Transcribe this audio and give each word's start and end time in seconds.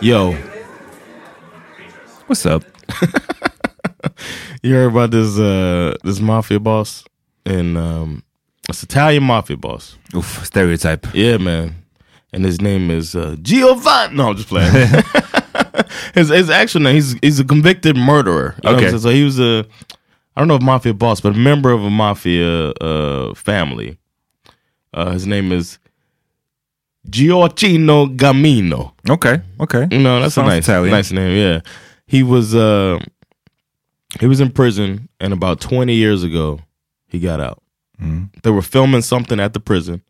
Yo, 0.00 0.32
What's 2.26 2.44
up? 2.44 2.64
you 4.62 4.74
heard 4.74 4.90
about 4.90 5.10
this 5.10 5.38
uh 5.38 5.96
this 6.04 6.20
mafia 6.20 6.60
boss 6.60 7.04
and 7.44 7.78
um 7.78 8.22
it's 8.68 8.82
Italian 8.82 9.22
mafia 9.22 9.56
boss. 9.56 9.96
Oof, 10.14 10.44
stereotype. 10.44 11.06
Yeah, 11.14 11.38
man. 11.38 11.76
And 12.32 12.44
his 12.44 12.60
name 12.60 12.90
is 12.90 13.14
uh, 13.14 13.36
Giovanni. 13.40 14.16
No, 14.16 14.30
I'm 14.30 14.36
just 14.36 14.48
playing. 14.48 14.72
his 16.14 16.28
his 16.28 16.50
actual 16.50 16.82
name 16.82 16.94
he's 16.96 17.12
he's 17.22 17.40
a 17.40 17.44
convicted 17.44 17.96
murderer. 17.96 18.54
You 18.64 18.70
know 18.70 18.74
what 18.74 18.82
I'm 18.82 18.88
Okay. 18.88 18.98
So 18.98 19.10
he 19.10 19.24
was 19.24 19.38
a 19.40 19.64
I 20.36 20.40
don't 20.40 20.48
know 20.48 20.56
if 20.56 20.62
mafia 20.62 20.94
boss, 20.94 21.20
but 21.20 21.34
a 21.34 21.38
member 21.38 21.70
of 21.70 21.82
a 21.84 21.90
mafia 21.90 22.70
uh 22.72 23.34
family. 23.34 23.98
Uh 24.92 25.10
his 25.12 25.26
name 25.26 25.52
is 25.52 25.78
Giorgino 27.10 28.16
Gammino. 28.16 28.92
Okay, 29.08 29.40
okay. 29.60 29.88
You 29.90 29.98
know, 29.98 30.20
that's 30.20 30.34
Sounds 30.34 30.48
a 30.48 30.54
nice, 30.54 30.64
Italian. 30.64 30.90
nice 30.90 31.12
name. 31.12 31.36
Yeah, 31.36 31.60
he 32.06 32.22
was 32.22 32.54
uh, 32.54 32.98
he 34.20 34.26
was 34.26 34.40
in 34.40 34.50
prison, 34.50 35.08
and 35.20 35.32
about 35.32 35.60
twenty 35.60 35.94
years 35.94 36.22
ago, 36.22 36.60
he 37.06 37.18
got 37.18 37.40
out. 37.40 37.62
Mm. 38.00 38.30
They 38.42 38.50
were 38.50 38.62
filming 38.62 39.02
something 39.02 39.40
at 39.40 39.52
the 39.52 39.60
prison. 39.60 40.02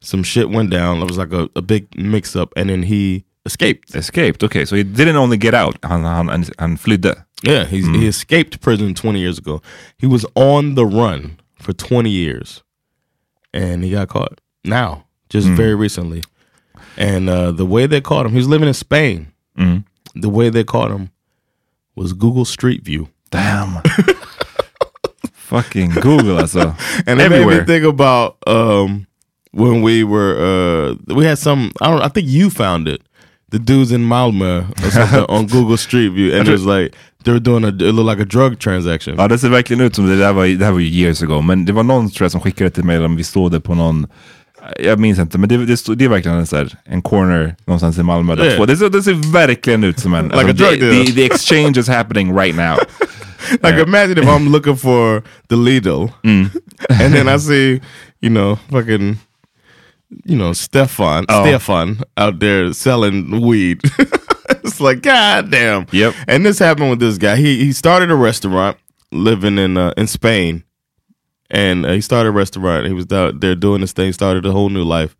Some 0.00 0.22
shit 0.22 0.50
went 0.50 0.70
down. 0.70 1.00
It 1.00 1.08
was 1.08 1.18
like 1.18 1.32
a, 1.32 1.48
a 1.56 1.62
big 1.62 1.86
mix 1.98 2.36
up, 2.36 2.52
and 2.56 2.68
then 2.68 2.82
he 2.82 3.24
escaped. 3.46 3.94
Escaped, 3.94 4.42
okay. 4.44 4.64
So 4.64 4.76
he 4.76 4.82
didn't 4.82 5.16
only 5.16 5.36
get 5.36 5.54
out, 5.54 5.76
han, 5.82 6.02
han, 6.02 6.28
han, 6.28 6.44
han 6.58 6.76
flydde. 6.76 7.24
Yeah, 7.42 7.64
he's, 7.64 7.86
he 7.86 8.06
escaped 8.06 8.60
prison 8.60 8.94
twenty 8.94 9.20
years 9.20 9.38
ago. 9.38 9.60
He 9.98 10.06
was 10.06 10.24
on 10.34 10.74
the 10.76 10.86
run 10.86 11.38
for 11.58 11.72
twenty 11.72 12.10
years, 12.10 12.62
and 13.52 13.84
he 13.84 13.90
got 13.90 14.08
caught 14.08 14.40
now, 14.64 15.03
just 15.34 15.48
very 15.48 15.74
recently. 15.74 16.22
And 16.96 17.28
uh, 17.28 17.50
the 17.50 17.66
way 17.66 17.86
they 17.86 18.00
caught 18.00 18.24
him, 18.24 18.32
he 18.32 18.38
was 18.38 18.46
living 18.46 18.68
in 18.68 18.74
Spain. 18.74 19.32
Mm. 19.58 19.84
The 20.14 20.28
way 20.28 20.48
they 20.48 20.62
caught 20.62 20.92
him 20.92 21.10
was 21.96 22.12
Google 22.12 22.44
Street 22.44 22.84
View. 22.84 23.08
Damn. 23.30 23.82
Fucking 25.32 25.90
Google 25.90 26.38
alltså. 26.38 26.76
and 27.06 27.20
it 27.20 27.30
made 27.30 27.46
me 27.46 27.64
think 27.64 27.84
about 27.84 28.36
um, 28.46 29.06
when 29.52 29.82
we 29.82 30.04
were 30.04 30.36
uh, 30.38 31.14
we 31.14 31.24
had 31.24 31.38
some. 31.38 31.72
I 31.80 31.90
don't. 31.90 32.02
I 32.02 32.08
think 32.08 32.28
you 32.28 32.48
found 32.50 32.88
it. 32.88 33.02
The 33.50 33.58
dudes 33.58 33.92
in 33.92 34.04
Malmö 34.04 34.70
or 34.84 34.90
something 34.98 35.24
on 35.28 35.46
Google 35.46 35.76
Street 35.76 36.08
View, 36.10 36.32
and 36.34 36.48
it 36.48 36.52
was 36.52 36.64
like 36.64 36.94
they 37.24 37.32
were 37.32 37.40
doing 37.40 37.64
a. 37.64 37.68
It 37.68 37.94
looked 37.94 38.06
like 38.06 38.20
a 38.20 38.24
drug 38.24 38.58
transaction. 38.58 39.16
Ja, 39.18 39.28
det 39.28 39.38
ser 39.38 39.48
verkligen 39.48 39.80
ut 39.80 39.94
som 39.94 40.06
det 40.06 40.16
där 40.16 40.32
var, 40.32 40.46
det 40.46 40.64
här 40.64 40.72
var 40.72 40.80
ju 40.80 40.88
years 40.88 41.22
ago. 41.22 41.40
Men 41.40 41.64
det 41.64 41.72
var 41.72 41.82
någon 41.82 42.10
tror 42.10 42.24
jag 42.24 42.32
som 42.32 42.40
skickade 42.40 42.70
till 42.70 42.84
mig 42.84 42.98
om 42.98 43.16
vi 43.16 43.24
stod 43.24 43.52
det 43.52 43.60
på 43.60 43.74
någon 43.74 44.06
jag 44.78 44.98
minns 44.98 45.18
inte, 45.18 45.38
men 45.38 45.48
det, 45.48 45.66
det, 45.66 45.76
stod, 45.76 45.98
det 45.98 46.04
är 46.04 46.08
verkligen 46.08 46.38
en, 46.38 46.46
så 46.46 46.56
här, 46.56 46.74
en 46.84 47.02
corner 47.02 47.56
någonstans 47.66 47.98
i 47.98 48.02
Malmö. 48.02 48.34
där 48.34 48.44
Yeah. 48.44 48.56
två- 48.58 48.66
Det, 48.66 48.76
ser, 48.76 48.88
det 48.88 49.02
ser 49.02 49.32
verkligen 49.32 49.84
ut 49.84 49.98
som 49.98 50.14
en... 50.14 50.28
Like 50.38 50.50
a 50.50 50.52
drug 50.52 50.70
the, 50.80 50.90
deal. 50.90 51.06
the, 51.06 51.12
the 51.12 51.24
exchange 51.24 51.78
is 51.80 51.88
happening 51.88 52.36
right 52.38 52.56
now. 52.56 52.76
like 53.62 53.82
imagine 53.82 54.18
if 54.18 54.28
I'm 54.28 54.48
looking 54.52 54.76
for 54.76 55.22
the 55.48 55.56
Lidl, 55.56 56.10
and 56.24 57.14
then 57.14 57.28
I 57.28 57.38
see, 57.38 57.80
you 58.20 58.30
know, 58.30 58.56
fucking, 58.70 59.18
you 60.24 60.36
know, 60.36 60.52
Stefan, 60.54 61.26
Oh. 61.28 61.44
Stefan 61.44 61.98
out 62.16 62.40
there 62.40 62.72
selling 62.72 63.40
weed. 63.46 63.80
it's 64.64 64.80
like 64.80 65.02
god 65.02 65.50
damn. 65.50 65.86
Yep. 65.92 66.14
And 66.28 66.44
this 66.46 66.58
happened 66.58 66.90
with 66.90 67.00
this 67.00 67.18
guy. 67.18 67.36
He 67.36 67.64
he 67.64 67.72
started 67.72 68.10
a 68.10 68.14
restaurant 68.14 68.76
living 69.12 69.58
in 69.58 69.76
uh, 69.76 69.92
in 69.96 70.06
Spain, 70.06 70.62
and 71.54 71.86
uh, 71.86 71.92
he 71.92 72.00
started 72.00 72.30
a 72.30 72.32
restaurant. 72.32 72.86
He 72.86 72.92
was 72.92 73.10
out 73.12 73.40
there 73.40 73.54
doing 73.54 73.80
this 73.80 73.92
thing, 73.92 74.12
started 74.12 74.44
a 74.44 74.52
whole 74.52 74.68
new 74.68 74.84
life, 74.84 75.16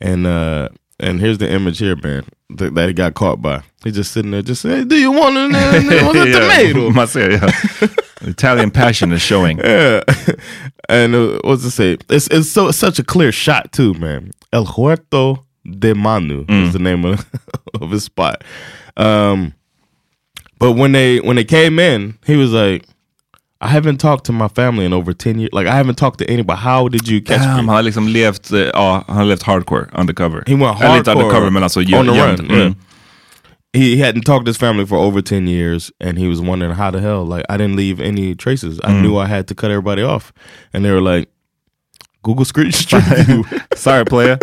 and 0.00 0.26
uh 0.26 0.68
and 0.98 1.20
here's 1.20 1.38
the 1.38 1.50
image 1.50 1.78
here, 1.78 1.94
man, 1.96 2.24
that, 2.56 2.74
that 2.74 2.88
he 2.88 2.94
got 2.94 3.12
caught 3.12 3.42
by. 3.42 3.62
He's 3.84 3.94
just 3.96 4.12
sitting 4.12 4.30
there, 4.30 4.42
just 4.42 4.62
saying, 4.62 4.88
"Do 4.88 4.96
you 4.96 5.12
want 5.12 5.36
a, 5.36 6.04
want 6.04 6.16
a 6.18 6.32
tomato?" 6.32 6.90
Man 6.90 7.06
ser, 7.06 7.30
ja. 7.30 7.48
Italian 8.22 8.70
passion 8.70 9.12
is 9.12 9.22
showing. 9.22 9.58
Yeah, 9.58 10.02
and 10.88 11.14
uh, 11.14 11.38
what's 11.44 11.62
to 11.62 11.70
say? 11.70 11.98
It's 12.08 12.26
it's 12.28 12.48
so 12.48 12.68
it's 12.68 12.78
such 12.78 12.98
a 12.98 13.04
clear 13.04 13.30
shot 13.30 13.72
too, 13.72 13.94
man. 13.94 14.32
El 14.52 14.64
Huerto 14.64 15.44
de 15.78 15.94
Manu 15.94 16.44
is 16.48 16.72
the 16.72 16.78
name 16.78 17.04
of, 17.04 17.26
of 17.80 17.90
his 17.90 18.04
spot. 18.04 18.42
Um, 18.96 19.52
but 20.58 20.72
when 20.72 20.92
they 20.92 21.20
when 21.20 21.36
they 21.36 21.44
came 21.44 21.78
in, 21.78 22.18
he 22.26 22.36
was 22.36 22.52
like, 22.52 22.84
"I 23.60 23.68
haven't 23.68 23.98
talked 24.00 24.24
to 24.26 24.32
my 24.32 24.48
family 24.48 24.84
in 24.84 24.92
over 24.92 25.12
ten 25.14 25.38
years. 25.38 25.52
Like 25.52 25.66
I 25.68 25.74
haven't 25.76 25.96
talked 25.98 26.18
to 26.18 26.24
anybody. 26.32 26.58
How 26.60 26.88
did 26.88 27.08
you 27.08 27.20
catch 27.20 27.38
Damn, 27.40 27.50
me?" 27.50 27.56
han 27.56 27.68
har 27.68 27.82
liksom 27.82 28.08
levt, 28.08 28.52
eh, 28.52 28.70
ja, 28.74 29.04
han 29.06 29.16
har 29.16 29.24
levt 29.24 29.42
hardcore, 29.42 29.86
undercover. 29.98 30.42
He 30.46 30.54
went 30.54 30.80
Eller 30.80 30.96
inte 30.96 31.10
hardcore 31.10 31.24
undercover 31.24 31.50
men 31.50 31.62
alltså 31.62 31.80
on 31.80 32.06
the 32.06 32.12
run. 32.12 32.36
Mm. 32.40 32.56
Yeah. 32.58 32.72
He 33.72 33.96
hadn't 33.96 34.22
talked 34.24 34.46
to 34.46 34.50
his 34.50 34.58
family 34.58 34.86
for 34.86 34.96
over 34.96 35.20
ten 35.22 35.48
years, 35.48 35.90
and 36.00 36.18
he 36.18 36.28
was 36.28 36.40
wondering 36.40 36.72
how 36.74 36.90
the 36.90 37.00
hell. 37.00 37.26
Like 37.26 37.44
I 37.48 37.58
didn't 37.58 37.76
leave 37.76 38.00
any 38.08 38.34
traces. 38.34 38.80
I 38.84 38.92
knew 38.92 39.18
I 39.18 39.26
had 39.26 39.46
to 39.48 39.54
cut 39.54 39.70
everybody 39.70 40.02
off, 40.02 40.32
and 40.72 40.84
they 40.84 40.90
were 40.92 41.14
like, 41.14 41.28
"Google 42.22 42.44
view." 42.44 43.44
Sorry 43.76 44.04
player. 44.04 44.38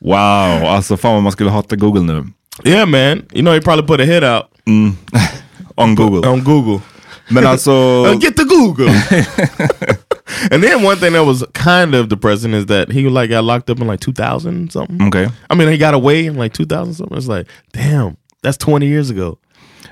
Wow, 0.00 0.66
alltså 0.66 0.96
fan 0.96 1.14
vad 1.14 1.22
man 1.22 1.32
skulle 1.32 1.50
hata 1.50 1.76
Google 1.76 2.02
nu. 2.02 2.24
yeah, 2.64 2.86
man. 2.86 3.22
You 3.32 3.42
know 3.42 3.52
he 3.52 3.60
probably 3.60 3.86
put 3.86 4.00
a 4.00 4.04
hit 4.04 4.22
out 4.24 4.44
On 5.76 5.94
Google. 5.94 6.26
on 6.30 6.40
Google. 6.40 6.80
Men 7.28 7.46
alltså, 7.46 7.70
Uh, 8.06 8.18
get 8.18 8.36
the 8.36 8.44
Google. 8.44 8.88
and 10.50 10.62
then 10.62 10.82
one 10.84 10.96
thing 10.96 11.12
that 11.12 11.24
was 11.24 11.44
kind 11.52 11.94
of 11.94 12.08
depressing 12.08 12.54
is 12.54 12.66
that 12.66 12.92
he 12.92 13.08
like 13.08 13.30
got 13.30 13.44
locked 13.44 13.70
up 13.70 13.80
in 13.80 13.86
like 13.86 14.00
2000 14.00 14.72
something. 14.72 15.02
Okay. 15.08 15.28
I 15.50 15.54
mean, 15.54 15.68
he 15.68 15.78
got 15.78 15.94
away 15.94 16.26
in 16.26 16.36
like 16.36 16.52
2000 16.52 16.94
something. 16.94 17.16
It's 17.16 17.28
like, 17.28 17.46
damn, 17.72 18.16
that's 18.42 18.56
20 18.58 18.86
years 18.86 19.10
ago. 19.10 19.38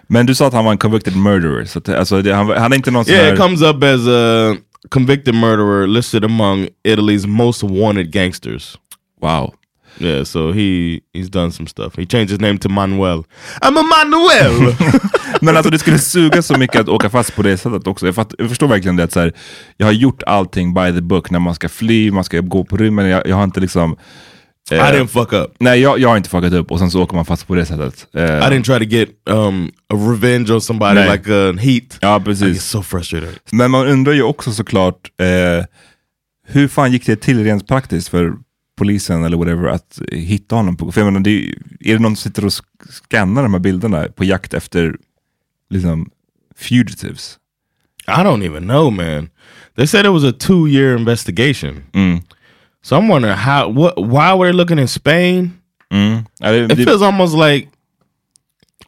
Men 0.09 0.27
du 0.27 0.35
sa 0.35 0.47
att 0.47 0.53
han 0.53 0.65
var 0.65 0.73
en 0.73 0.79
convicted 0.79 1.17
murderer, 1.17 1.65
så 1.65 1.79
att, 1.79 1.89
alltså, 1.89 2.23
det, 2.23 2.35
han, 2.35 2.49
han 2.49 2.73
är 2.73 2.77
inte 2.77 2.91
någon 2.91 3.05
Yeah, 3.09 3.33
it 3.33 3.39
comes 3.39 3.63
up 3.63 3.83
as 3.83 4.07
a 4.07 4.57
convicted 4.91 5.35
murderer 5.35 5.87
listed 5.87 6.25
among 6.25 6.69
Italy's 6.85 7.27
most 7.27 7.63
wanted 7.63 8.11
gangsters. 8.13 8.77
Wow. 9.21 9.55
Yeah, 9.99 10.25
so 10.25 10.53
he 10.53 11.01
he's 11.13 11.29
done 11.29 11.53
some 11.53 11.69
stuff. 11.69 11.97
He 11.97 12.07
changed 12.07 12.31
his 12.31 12.41
name 12.41 12.59
to 12.59 12.69
Manuel. 12.69 13.25
I'm 13.61 13.79
a 13.79 13.83
Manuel. 13.83 14.75
Men 15.41 15.57
alltså 15.57 15.71
det 15.71 15.79
skulle 15.79 15.99
suga 15.99 16.43
så 16.43 16.59
mycket 16.59 16.81
att 16.81 16.89
åka 16.89 17.11
fast 17.11 17.37
på 17.37 17.43
det 17.43 17.57
sättet 17.57 17.87
också. 17.87 18.07
Jag, 18.07 18.15
fatt, 18.15 18.35
jag 18.39 18.49
förstår 18.49 18.67
verkligen 18.67 18.97
det 18.97 19.05
att 19.05 19.13
så 19.13 19.21
här, 19.21 19.33
jag 19.77 19.87
har 19.87 19.93
gjort 19.93 20.23
allting 20.23 20.75
by 20.75 20.93
the 20.93 21.01
book 21.01 21.31
när 21.31 21.39
man 21.39 21.55
ska 21.55 21.69
fly, 21.69 22.11
man 22.11 22.25
ska 22.25 22.41
gå 22.41 22.65
på 22.65 22.77
rymmen, 22.77 23.07
jag, 23.07 23.27
jag 23.27 23.37
har 23.37 23.45
inte 23.45 23.61
liksom... 23.61 23.97
I 24.71 24.75
eh, 24.75 24.81
didn't 24.81 25.07
fuck 25.07 25.33
up. 25.33 25.55
Nej, 25.59 25.81
jag, 25.81 25.99
jag 25.99 26.09
har 26.09 26.17
inte 26.17 26.31
fuckat 26.31 26.53
upp 26.53 26.71
och 26.71 26.79
sen 26.79 26.91
så 26.91 27.03
åker 27.03 27.17
man 27.17 27.25
fast 27.25 27.47
på 27.47 27.55
det 27.55 27.67
sättet. 27.67 28.07
Eh, 28.15 28.23
I 28.23 28.27
didn't 28.27 28.65
try 28.65 28.79
to 28.79 28.95
get 28.95 29.09
um, 29.31 29.67
a 29.67 29.95
revenge 29.95 30.53
on 30.53 30.61
somebody 30.61 30.95
Nej. 30.95 31.13
like 31.13 31.31
uh, 31.31 31.57
Heat. 31.59 31.99
Ja, 32.01 32.17
I 32.17 32.19
get 32.19 32.25
precis. 32.25 32.65
so 32.65 32.83
frustrated. 32.83 33.35
Men 33.53 33.71
man 33.71 33.87
undrar 33.87 34.13
ju 34.13 34.23
också 34.23 34.53
såklart, 34.53 35.11
eh, 35.21 35.65
hur 36.47 36.69
fan 36.69 36.93
gick 36.93 37.07
det 37.07 37.17
till 37.17 37.45
rent 37.45 37.69
praktiskt 37.69 38.09
för 38.09 38.33
polisen 38.77 39.25
eller 39.25 39.37
whatever 39.37 39.69
att 39.69 39.99
hitta 40.13 40.57
honom? 40.57 40.77
På, 40.77 40.93
för 40.93 41.01
jag 41.01 41.07
menar, 41.07 41.21
det, 41.21 41.31
är 41.31 41.55
är 41.81 41.93
det 41.93 41.99
någon 41.99 42.17
som 42.17 42.31
sitter 42.31 42.45
och 42.45 42.51
sk- 42.51 42.91
scannar 42.91 43.43
de 43.43 43.53
här 43.53 43.61
bilderna 43.61 44.09
på 44.09 44.25
jakt 44.25 44.55
efter 44.55 44.97
liksom 45.71 46.11
fugitives? 46.57 47.39
I 48.07 48.23
don't 48.23 48.43
even 48.45 48.63
know, 48.63 48.93
man. 48.93 49.31
They 49.77 49.87
said 49.87 50.07
it 50.07 50.13
was 50.13 50.25
a 50.25 50.33
two 50.33 50.69
year 50.69 50.97
investigation. 50.97 51.85
Mm. 51.93 52.23
So 52.83 52.97
I'm 52.97 53.09
wondering 53.09 53.37
how 53.37 53.69
what 53.69 53.95
why 53.97 54.35
were 54.35 54.47
they 54.47 54.53
looking 54.53 54.79
in 54.79 54.89
Spain? 54.89 55.53
Mm. 55.91 56.27
It 56.41 56.69
det, 56.69 56.85
feels 56.85 57.03
almost 57.03 57.35
like 57.35 57.69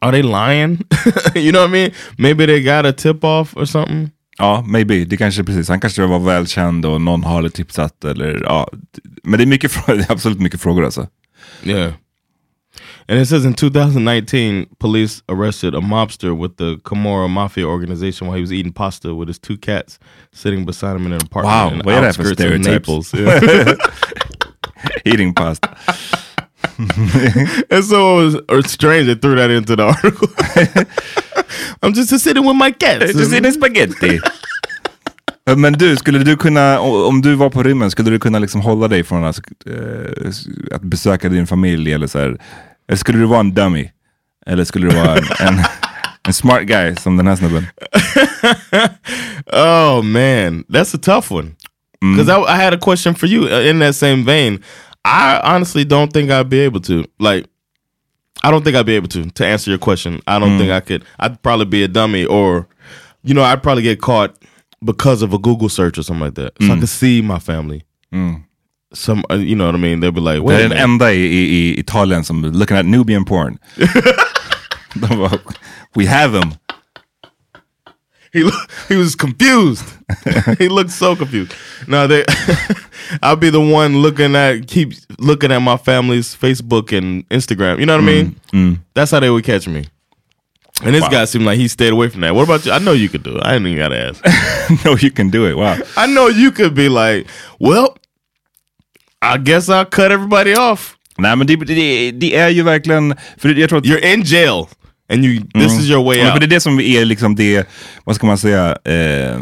are 0.01 0.11
they 0.11 0.21
lying? 0.21 0.85
you 1.35 1.51
know 1.51 1.61
what 1.61 1.69
I 1.69 1.73
mean? 1.73 1.91
Maybe 2.17 2.45
they 2.45 2.61
got 2.61 2.85
a 2.85 2.93
tip 2.93 3.23
off 3.23 3.57
or 3.57 3.65
something. 3.65 4.11
Ja, 4.37 4.63
maybe. 4.67 5.05
Det 5.05 5.17
kanske 5.17 5.43
precis. 5.43 5.69
Han 5.69 5.79
kanske 5.79 6.05
var 6.05 6.19
välkänd 6.19 6.85
och 6.85 7.01
någon 7.01 7.23
har 7.23 7.49
tipsat 7.49 8.05
eller 8.05 8.41
ja. 8.43 8.69
Men 9.23 9.37
det 9.37 9.43
är 9.43 9.47
mycket 9.47 9.71
det 9.87 9.91
är 9.93 10.11
absolut 10.11 10.39
mycket 10.39 10.61
frågor 10.61 10.85
alltså. 10.85 11.07
Yeah. 11.63 11.93
And 13.09 13.19
it 13.21 13.29
says 13.29 13.45
in 13.45 13.53
2019, 13.53 14.67
police 14.79 15.23
arrested 15.29 15.75
a 15.75 15.81
mobster 15.81 16.35
with 16.35 16.57
the 16.57 16.77
Camorra 16.83 17.27
Mafia 17.27 17.65
organization 17.65 18.27
while 18.27 18.35
he 18.35 18.41
was 18.41 18.51
eating 18.51 18.73
pasta 18.73 19.13
with 19.13 19.29
his 19.29 19.39
two 19.39 19.57
cats 19.57 19.99
sitting 20.33 20.65
beside 20.65 20.95
him 20.95 21.05
in 21.05 21.13
an 21.13 21.21
apartment 21.21 21.45
Wow, 21.45 21.69
in 21.69 22.01
the 22.01 22.07
outskirts 22.07 22.41
of? 22.41 22.59
Naples. 22.59 23.13
Yeah. 23.13 23.75
Eating 25.05 25.33
pasta. 25.33 25.69
And 27.69 27.83
so 27.83 28.19
it 28.19 28.25
was 28.25 28.35
or 28.49 28.61
strange 28.61 29.07
they 29.07 29.15
threw 29.15 29.35
that 29.35 29.49
into 29.49 29.75
the 29.75 29.83
article. 29.93 30.27
I'm 31.81 31.93
just 31.93 32.19
sitting 32.19 32.45
with 32.45 32.55
my 32.55 32.71
cats. 32.71 33.13
Just 33.13 33.33
eating 33.33 33.51
spaghetti. 33.51 34.19
Men 35.57 35.73
du, 35.73 35.95
skulle 35.95 36.19
du 36.19 36.37
kunna, 36.37 36.79
om 36.79 37.21
du 37.21 37.35
var 37.35 37.49
på 37.49 37.63
rymmen, 37.63 37.91
skulle 37.91 38.11
du 38.11 38.19
kunna 38.19 38.39
liksom 38.39 38.61
hålla 38.61 38.87
dig 38.87 39.03
från 39.03 39.23
att, 39.23 39.39
eh, 39.65 40.31
att 40.71 40.81
besöka 40.81 41.29
din 41.29 41.47
familj? 41.47 41.93
Eller, 41.93 42.07
så 42.07 42.19
här, 42.19 42.37
eller 42.87 42.97
skulle 42.97 43.19
du 43.19 43.25
vara 43.25 43.39
en 43.39 43.53
dummy? 43.53 43.89
Eller 44.45 44.63
skulle 44.63 44.87
du 44.89 44.95
vara 44.95 45.17
en, 45.17 45.23
en, 45.47 45.63
en 46.27 46.33
smart 46.33 46.61
guy 46.61 46.95
som 46.95 47.17
den 47.17 47.27
här 47.27 47.35
snubben? 47.35 47.65
Oh 49.53 50.01
man, 50.03 50.63
that's 50.69 50.95
a 50.95 50.99
tough 51.01 51.31
one. 51.31 51.55
Because 52.01 52.29
I, 52.29 52.35
I 52.35 52.63
had 52.63 52.73
a 52.73 52.77
question 52.77 53.15
for 53.15 53.27
you 53.27 53.47
uh, 53.47 53.69
in 53.69 53.79
that 53.79 53.95
same 53.95 54.23
vein. 54.23 54.63
I 55.05 55.39
honestly 55.43 55.85
don't 55.85 56.11
think 56.11 56.31
I'd 56.31 56.49
be 56.49 56.59
able 56.59 56.81
to. 56.81 57.05
Like, 57.19 57.45
I 58.43 58.51
don't 58.51 58.63
think 58.63 58.75
I'd 58.75 58.85
be 58.85 58.95
able 58.95 59.07
to 59.09 59.29
to 59.29 59.45
answer 59.45 59.71
your 59.71 59.79
question. 59.79 60.21
I 60.27 60.39
don't 60.39 60.57
think 60.57 60.69
mm. 60.69 60.75
I 60.75 60.79
could. 60.81 61.05
I'd 61.19 61.41
probably 61.41 61.65
be 61.65 61.83
a 61.83 61.87
dummy, 61.87 62.25
or 62.25 62.67
you 63.23 63.33
know, 63.33 63.43
I'd 63.43 63.63
probably 63.63 63.83
get 63.83 64.01
caught 64.01 64.37
because 64.83 65.21
of 65.21 65.33
a 65.33 65.37
Google 65.37 65.69
search 65.69 65.97
or 65.97 66.03
something 66.03 66.25
like 66.25 66.35
that. 66.35 66.53
So 66.61 66.67
I 66.67 66.75
mm. 66.75 66.79
could 66.79 66.89
see 66.89 67.21
my 67.21 67.39
family. 67.39 67.83
Mm. 68.13 68.43
Some, 68.93 69.25
uh, 69.29 69.35
you 69.35 69.55
know 69.55 69.65
what 69.65 69.75
I 69.75 69.79
mean? 69.79 69.99
They'd 69.99 70.13
be 70.13 70.21
like, 70.21 70.41
"Wait, 70.41 70.61
är 70.61 70.65
a 70.65 70.69
den 70.69 70.77
enda 70.77 71.11
i, 71.11 71.17
i, 71.17 71.73
i 71.75 71.79
Italien 71.79 72.23
som 72.23 72.41
looking 72.41 72.77
at 72.77 72.85
Nubian 72.85 73.25
porn. 73.25 73.59
We 75.95 76.05
have 76.05 76.33
him. 76.33 76.53
He 78.33 78.49
he 78.87 78.95
was 78.95 79.15
confused. 79.15 79.85
he 80.57 80.67
looked 80.67 80.91
so 80.91 81.15
confused. 81.15 81.53
Now 81.87 82.07
they. 82.07 82.25
I'll 83.21 83.35
be 83.35 83.49
the 83.49 83.61
one 83.61 83.97
looking 83.97 84.35
at 84.35 84.67
keep 84.67 84.93
looking 85.17 85.51
at 85.51 85.59
my 85.59 85.77
family's 85.77 86.35
Facebook 86.35 86.97
and 86.97 87.27
Instagram. 87.29 87.79
You 87.79 87.85
know 87.85 87.95
what 87.95 88.03
I 88.03 88.07
mean? 88.07 88.39
Mm, 88.53 88.73
mm. 88.75 88.79
That's 88.93 89.11
how 89.11 89.19
they 89.19 89.29
would 89.29 89.43
catch 89.43 89.67
me. 89.67 89.85
And 90.83 90.93
this 90.93 91.07
guy 91.07 91.25
seemed 91.25 91.45
like 91.45 91.57
he 91.57 91.67
stayed 91.67 91.91
away 91.91 92.09
from 92.09 92.21
that. 92.21 92.35
What 92.35 92.43
about 92.43 92.65
you? 92.65 92.71
I 92.71 92.79
know 92.79 92.93
you 92.93 93.09
could 93.09 93.23
do 93.23 93.35
it. 93.37 93.43
I 93.43 93.53
didn't 93.53 93.67
even 93.67 93.79
gotta 93.79 93.97
ask. 93.97 94.85
no, 94.85 94.95
you 94.95 95.09
can 95.09 95.29
do 95.29 95.47
it. 95.47 95.57
Wow. 95.57 95.77
I 95.95 96.05
know 96.05 96.27
you 96.27 96.51
could 96.51 96.75
be 96.75 96.87
like, 96.87 97.27
well, 97.59 97.97
I 99.21 99.37
guess 99.37 99.69
I'll 99.69 99.85
cut 99.85 100.11
everybody 100.11 100.53
off. 100.53 100.97
Nej 101.19 101.35
men 101.35 101.47
det, 101.47 101.55
det, 101.55 102.11
det 102.11 102.35
är 102.35 102.49
ju 102.49 102.63
verkligen, 102.63 103.15
för 103.37 103.49
jag 103.49 103.69
tror 103.69 103.79
att 103.79 103.85
You're 103.85 104.13
in 104.13 104.21
jail, 104.21 104.65
and 105.13 105.25
you 105.25 105.43
this 105.53 105.79
is 105.79 105.89
your 105.89 106.03
way 106.05 106.17
Ja, 106.17 106.23
out. 106.25 106.33
för 106.33 106.39
det 106.39 106.45
är 106.45 106.49
det 106.55 106.59
som 106.59 106.79
är 106.79 107.05
liksom 107.05 107.35
det, 107.35 107.67
vad 108.03 108.15
ska 108.15 108.27
man 108.27 108.37
säga, 108.37 108.77
eh, 108.83 109.39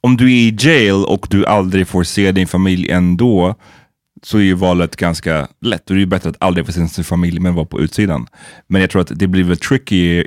om 0.00 0.16
du 0.16 0.24
är 0.24 0.36
i 0.36 0.56
jail 0.60 1.04
och 1.06 1.26
du 1.30 1.46
aldrig 1.46 1.88
får 1.88 2.04
se 2.04 2.32
din 2.32 2.46
familj 2.46 2.90
ändå, 2.90 3.54
så 4.22 4.38
är 4.38 4.42
ju 4.42 4.54
valet 4.54 4.96
ganska 4.96 5.48
lätt. 5.60 5.90
Är 5.90 5.94
det 5.94 6.00
ju 6.00 6.06
bättre 6.06 6.30
att 6.30 6.36
aldrig 6.40 6.66
få 6.66 6.72
se 6.72 6.88
sin 6.88 7.04
familj 7.04 7.40
men 7.40 7.54
vara 7.54 7.66
på 7.66 7.80
utsidan. 7.80 8.26
Men 8.68 8.80
jag 8.80 8.90
tror 8.90 9.02
att 9.02 9.12
det 9.14 9.26
blir 9.26 9.44
väl 9.44 9.56
trickier 9.56 10.26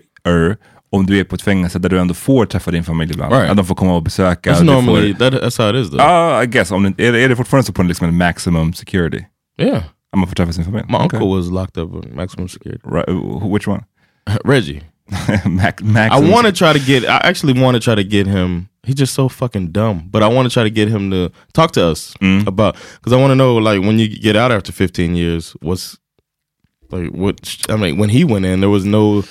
om 0.92 1.06
du 1.06 1.20
är 1.20 1.24
på 1.24 1.36
ett 1.36 1.42
fängelse 1.42 1.80
där 1.80 1.90
du 1.90 2.00
ändå 2.00 2.14
får 2.14 2.46
träffa 2.46 2.72
din 2.72 2.84
familj 2.84 3.12
ibland. 3.12 3.34
Right. 3.34 3.50
Att 3.52 3.58
de 3.58 3.66
får 3.66 3.76
komma 3.76 3.96
och 3.96 4.04
besöka. 4.04 4.54
That's 4.54 4.60
du 4.60 4.64
normally 4.66 5.14
får, 5.14 5.20
that, 5.32 5.34
that's 5.44 5.62
how 5.64 5.70
it 5.80 5.86
is 5.86 5.90
though. 5.92 6.02
Ja, 6.02 6.44
I 6.44 6.48
guess. 6.48 6.72
Om 6.72 6.84
det, 6.98 7.08
är, 7.08 7.12
det- 7.12 7.20
är 7.24 7.30
det 7.30 7.36
fortfarande 7.36 7.66
så 7.66 7.74
på 7.74 7.82
en, 7.82 7.88
liksom 7.88 8.08
en 8.08 8.18
maximum 8.18 8.74
security? 8.74 9.24
yeah, 9.62 9.78
Att 10.12 10.20
man 10.20 10.28
får 10.28 10.36
träffa 10.36 10.54
sin 10.54 10.66
familj? 10.66 10.86
my 10.88 10.96
Okay. 10.96 11.04
uncle 11.20 11.28
was 11.38 11.50
locked 11.52 11.84
up 11.84 11.96
with 12.06 12.16
maximum 12.16 12.48
security. 12.48 12.82
Right. 12.92 13.10
uh, 13.10 13.54
Which 13.54 13.68
one? 13.68 13.84
Reggie. 14.46 14.82
Mac, 15.46 15.84
Max, 15.84 16.16
I 16.16 16.20
want 16.20 16.48
to 16.48 16.52
try 16.52 16.74
to 16.74 16.80
get. 16.80 17.06
I 17.06 17.18
actually 17.18 17.60
want 17.60 17.76
to 17.76 17.80
try 17.80 17.94
to 17.94 18.04
get 18.04 18.26
him. 18.26 18.70
He's 18.84 18.96
just 18.96 19.14
so 19.14 19.30
fucking 19.30 19.72
dumb. 19.72 20.08
But 20.10 20.24
I 20.24 20.28
want 20.28 20.50
to 20.50 20.54
try 20.54 20.64
to 20.64 20.70
get 20.70 20.88
him 20.88 21.12
to 21.12 21.32
talk 21.54 21.72
to 21.74 21.86
us 21.86 22.16
mm. 22.16 22.46
about 22.48 22.76
because 22.96 23.14
I 23.14 23.18
want 23.18 23.32
to 23.32 23.36
know 23.36 23.56
like 23.58 23.82
when 23.82 24.00
you 24.00 24.08
get 24.08 24.36
out 24.36 24.52
after 24.52 24.72
15 24.72 25.16
years, 25.16 25.56
what's 25.62 25.98
like 26.90 27.12
what? 27.12 27.58
I 27.70 27.76
mean, 27.76 27.98
when 27.98 28.10
he 28.10 28.24
went 28.24 28.46
in, 28.46 28.62
there 28.62 28.70
was 28.70 28.86
no. 28.86 29.24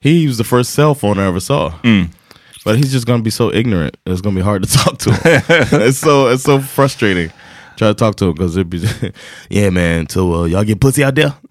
He 0.00 0.26
was 0.26 0.38
the 0.38 0.44
first 0.44 0.70
cell 0.70 0.94
phone 0.94 1.18
I 1.18 1.26
ever 1.26 1.40
saw. 1.40 1.70
Mm. 1.82 2.10
But 2.64 2.76
he's 2.76 2.90
just 2.90 3.06
gonna 3.06 3.22
be 3.22 3.30
so 3.30 3.52
ignorant. 3.52 3.96
It's 4.06 4.20
gonna 4.20 4.36
be 4.36 4.42
hard 4.42 4.64
to 4.64 4.68
talk 4.78 4.98
to 4.98 5.12
him. 5.12 5.42
it's 5.80 5.98
so 5.98 6.28
it's 6.28 6.42
so 6.42 6.60
frustrating 6.60 7.30
Try 7.80 7.88
to 7.88 7.94
talk 7.94 8.16
to 8.16 8.26
him 8.26 8.32
because 8.34 8.58
it'd 8.58 8.68
be, 8.68 8.86
yeah, 9.48 9.70
man. 9.70 10.06
So 10.10 10.34
uh, 10.34 10.44
y'all 10.44 10.64
get 10.64 10.82
pussy 10.82 11.02
out 11.02 11.14
there? 11.14 11.34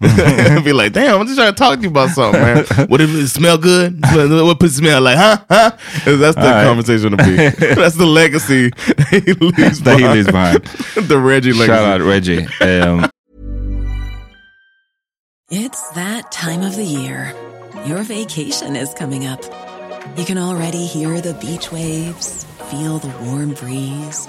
Be 0.62 0.72
like, 0.72 0.92
damn, 0.92 1.20
I'm 1.20 1.26
just 1.26 1.36
trying 1.36 1.52
to 1.52 1.58
talk 1.58 1.74
to 1.78 1.82
you 1.82 1.88
about 1.88 2.10
something, 2.10 2.40
man. 2.40 2.64
What 2.88 3.00
if 3.00 3.10
it 3.12 3.26
smell 3.26 3.58
good? 3.58 3.98
Smell- 4.12 4.46
What 4.46 4.60
pussy 4.60 4.76
smell 4.76 5.00
like? 5.00 5.16
Huh? 5.18 5.38
Huh? 5.50 5.70
That's 6.04 6.36
the 6.36 6.40
All 6.42 6.50
right. 6.52 6.64
conversation 6.64 7.10
to 7.10 7.16
be. 7.16 7.34
That's 7.74 7.96
the 7.96 8.06
legacy 8.06 8.70
he 9.10 9.32
leaves 9.32 9.80
That 9.82 9.98
he 9.98 10.06
leaves 10.06 10.26
behind. 10.28 10.62
the 11.08 11.18
Reggie 11.18 11.52
legacy. 11.52 11.66
Shout 11.66 12.00
out 12.00 12.00
Reggie. 12.06 12.46
Um, 12.60 13.10
It's 15.50 15.90
that 15.94 16.30
time 16.30 16.62
of 16.62 16.76
the 16.76 16.84
year. 16.84 17.34
Your 17.86 18.04
vacation 18.04 18.76
is 18.76 18.94
coming 18.94 19.26
up. 19.26 19.42
You 20.16 20.24
can 20.24 20.38
already 20.38 20.86
hear 20.86 21.20
the 21.20 21.34
beach 21.34 21.72
waves, 21.72 22.44
feel 22.70 22.98
the 22.98 23.12
warm 23.24 23.54
breeze, 23.54 24.28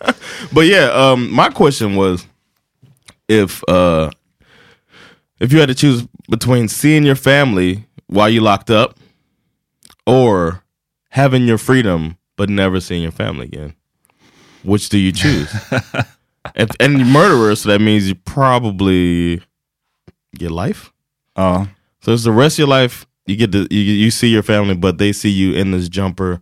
But 0.52 0.66
yeah, 0.66 0.86
um, 0.86 1.30
my 1.30 1.50
question 1.50 1.94
was 1.96 2.26
if 3.28 3.62
uh 3.68 4.10
if 5.38 5.52
you 5.52 5.60
had 5.60 5.68
to 5.68 5.74
choose 5.74 6.06
between 6.28 6.68
seeing 6.68 7.04
your 7.04 7.14
family 7.14 7.86
while 8.06 8.28
you 8.28 8.40
locked 8.40 8.70
up 8.70 8.98
or 10.06 10.62
having 11.10 11.46
your 11.46 11.58
freedom 11.58 12.16
but 12.36 12.48
never 12.48 12.80
seeing 12.80 13.02
your 13.02 13.12
family 13.12 13.46
again, 13.46 13.74
which 14.62 14.88
do 14.88 14.98
you 14.98 15.12
choose? 15.12 15.52
if, 16.54 16.70
and 16.80 16.98
you're 16.98 17.06
murderer, 17.06 17.54
so 17.54 17.68
that 17.68 17.80
means 17.80 18.08
you 18.08 18.14
probably 18.14 19.42
get 20.36 20.50
life. 20.50 20.92
ja. 21.36 21.66
So 22.02 22.12
it's 22.12 22.24
the 22.24 22.32
rest 22.32 22.54
of 22.54 22.60
your 22.60 22.68
life 22.68 23.06
you 23.26 23.36
get 23.36 23.52
to 23.52 23.66
you, 23.70 23.80
you 23.80 24.10
see 24.10 24.28
your 24.28 24.42
family, 24.42 24.74
but 24.74 24.98
they 24.98 25.12
see 25.12 25.30
you 25.30 25.54
in 25.54 25.70
this 25.70 25.88
jumper 25.88 26.40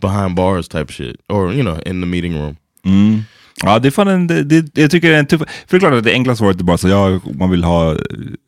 behind 0.00 0.34
bars 0.34 0.66
type 0.66 0.90
shit, 0.90 1.20
or 1.28 1.52
you 1.52 1.62
know, 1.62 1.78
in 1.86 2.00
the 2.00 2.06
meeting 2.06 2.34
room. 2.34 2.58
Mm. 2.84 3.22
Ja, 3.62 3.78
det 3.78 3.88
är 3.88 3.90
fan 3.90 4.08
en, 4.08 4.26
det, 4.26 4.42
det, 4.42 4.78
jag 4.78 4.90
tycker 4.90 5.08
det 5.08 5.14
är 5.14 5.18
en 5.18 5.26
tuff... 5.26 5.40
För 5.40 5.46
det 5.70 5.76
är 5.76 5.78
klart 5.78 5.98
att 5.98 6.04
det 6.04 6.12
enklaste 6.12 6.38
svaret 6.38 6.60
är 6.60 6.64
bara 6.64 6.78
så 6.78 6.88
ja, 6.88 7.20
man 7.34 7.50
vill 7.50 7.64
ha, 7.64 7.96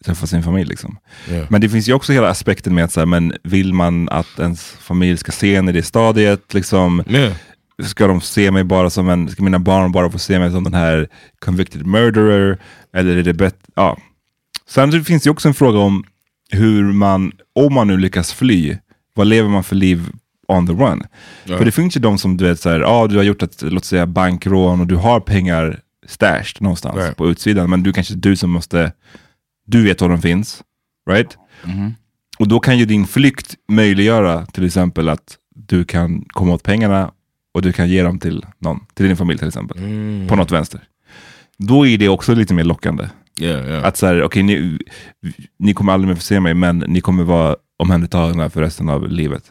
träffa 0.05 0.27
sin 0.27 0.43
familj 0.43 0.69
liksom. 0.69 0.99
Yeah. 1.31 1.47
Men 1.51 1.61
det 1.61 1.69
finns 1.69 1.89
ju 1.89 1.93
också 1.93 2.13
hela 2.13 2.29
aspekten 2.29 2.75
med 2.75 2.85
att 2.85 2.93
så 2.93 3.01
här, 3.01 3.07
men 3.07 3.33
vill 3.43 3.73
man 3.75 4.09
att 4.09 4.39
ens 4.39 4.71
familj 4.71 5.19
ska 5.19 5.33
se 5.33 5.55
en 5.55 5.69
i 5.69 5.73
det 5.73 5.83
stadiet, 5.83 6.55
liksom, 6.55 7.05
Yeah. 7.09 7.33
ska 7.85 8.07
de 8.07 8.21
se 8.21 8.51
mig 8.51 8.65
bara 8.65 8.91
som 8.91 9.09
en, 9.09 9.29
ska 9.29 9.43
mina 9.43 9.59
barn 9.59 9.93
bara 9.93 10.11
få 10.11 10.19
se 10.19 10.39
mig 10.39 10.51
som 10.51 10.65
den 10.65 10.75
här 10.75 11.09
convicted 11.39 11.87
murderer, 11.87 12.59
eller 12.93 13.17
är 13.17 13.23
det 13.23 13.35
bättre, 13.35 13.59
ja. 13.75 13.99
Sen 14.69 15.05
finns 15.05 15.23
det 15.23 15.27
ju 15.27 15.33
också 15.33 15.49
en 15.49 15.55
fråga 15.55 15.79
om 15.79 16.05
hur 16.51 16.93
man, 16.93 17.33
om 17.55 17.75
man 17.75 17.87
nu 17.87 17.97
lyckas 17.97 18.33
fly, 18.33 18.77
vad 19.15 19.27
lever 19.27 19.49
man 19.49 19.65
för 19.65 19.77
liv 19.77 20.11
on 20.49 20.67
the 20.67 20.73
run? 20.73 21.03
Ja. 21.45 21.59
För 21.59 21.65
det 21.65 21.73
finns 21.73 21.97
ju 21.97 22.01
de 22.01 22.19
som 22.19 22.37
du 22.37 22.45
vet 22.45 22.61
så 22.61 22.71
här, 22.71 22.81
ja 22.81 23.07
du 23.07 23.17
har 23.17 23.23
gjort 23.23 23.43
ett, 23.43 23.63
låt 23.63 23.85
säga 23.85 24.07
bankrån 24.07 24.81
och 24.81 24.87
du 24.87 24.97
har 24.97 25.21
pengar 25.21 25.81
stashed 26.07 26.63
någonstans 26.63 26.97
Right. 26.97 27.17
på 27.17 27.29
utsidan, 27.29 27.71
men 27.71 27.83
du 27.83 27.93
kanske 27.93 28.15
du 28.15 28.37
som 28.37 28.51
måste, 28.51 28.93
du 29.67 29.83
vet 29.85 30.01
var 30.01 30.09
de 30.09 30.23
finns, 30.23 30.63
right? 31.11 31.39
Och 32.39 32.49
då 32.49 32.61
kan 32.61 32.79
ju 32.79 32.85
din 32.85 33.07
flykt 33.07 33.55
möjliggöra 33.69 34.47
till 34.47 34.67
exempel 34.67 35.09
att 35.09 35.37
du 35.55 35.85
kan 35.85 36.25
komma 36.29 36.55
åt 36.55 36.63
pengarna 36.63 37.11
och 37.55 37.63
du 37.63 37.73
kan 37.73 37.89
ge 37.89 38.03
dem 38.03 38.19
till 38.19 38.47
någon, 38.59 38.81
till 38.95 39.07
din 39.07 39.17
familj 39.17 39.39
till 39.39 39.49
exempel, 39.49 39.77
på 40.29 40.37
något 40.37 40.51
vänster. 40.51 40.81
Då 41.59 41.87
är 41.87 41.99
det 41.99 42.09
också 42.09 42.35
lite 42.35 42.55
mer 42.55 42.65
lockande. 42.65 43.09
Yeah, 43.41 43.67
yeah. 43.69 43.85
Att 43.87 43.97
så 43.97 44.07
här, 44.07 44.23
okej, 44.23 44.43
ni, 44.43 44.79
ni 45.59 45.75
kommer 45.75 45.93
aldrig 45.93 46.09
mer 46.09 46.15
få 46.15 46.23
se 46.23 46.41
mig, 46.41 46.55
men 46.55 46.79
ni 46.79 47.01
kommer 47.01 47.25
vara 47.25 47.57
omhändertagna 47.79 48.51
för 48.51 48.61
resten 48.61 48.89
av 48.89 49.09
livet. 49.09 49.43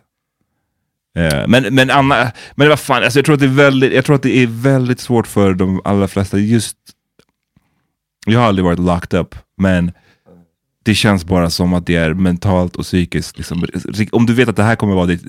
Eh, 1.15 1.47
men, 1.47 1.75
men, 1.75 1.89
Anna, 1.89 2.31
men 2.55 2.69
vad 2.69 2.79
fan, 2.79 3.03
alltså 3.03 3.19
jag, 3.19 3.25
tror 3.25 3.33
att 3.33 3.39
det 3.39 3.45
är 3.45 3.49
väldigt, 3.49 3.93
jag 3.93 4.05
tror 4.05 4.15
att 4.15 4.23
det 4.23 4.37
är 4.37 4.47
väldigt 4.47 4.99
svårt 4.99 5.27
för 5.27 5.53
de 5.53 5.81
allra 5.83 6.07
flesta, 6.07 6.37
just, 6.37 6.77
jag 8.25 8.39
har 8.39 8.47
aldrig 8.47 8.65
varit 8.65 8.79
locked 8.79 9.19
up, 9.19 9.35
men 9.57 9.91
det 10.83 10.95
känns 10.95 11.25
bara 11.25 11.49
som 11.49 11.73
att 11.73 11.85
det 11.85 11.95
är 11.95 12.13
mentalt 12.13 12.75
och 12.75 12.83
psykiskt, 12.83 13.37
liksom, 13.37 13.65
om 14.11 14.25
du 14.25 14.33
vet 14.33 14.49
att 14.49 14.55
det 14.55 14.63
här 14.63 14.75
kommer 14.75 14.95
vara 14.95 15.05
ditt, 15.05 15.23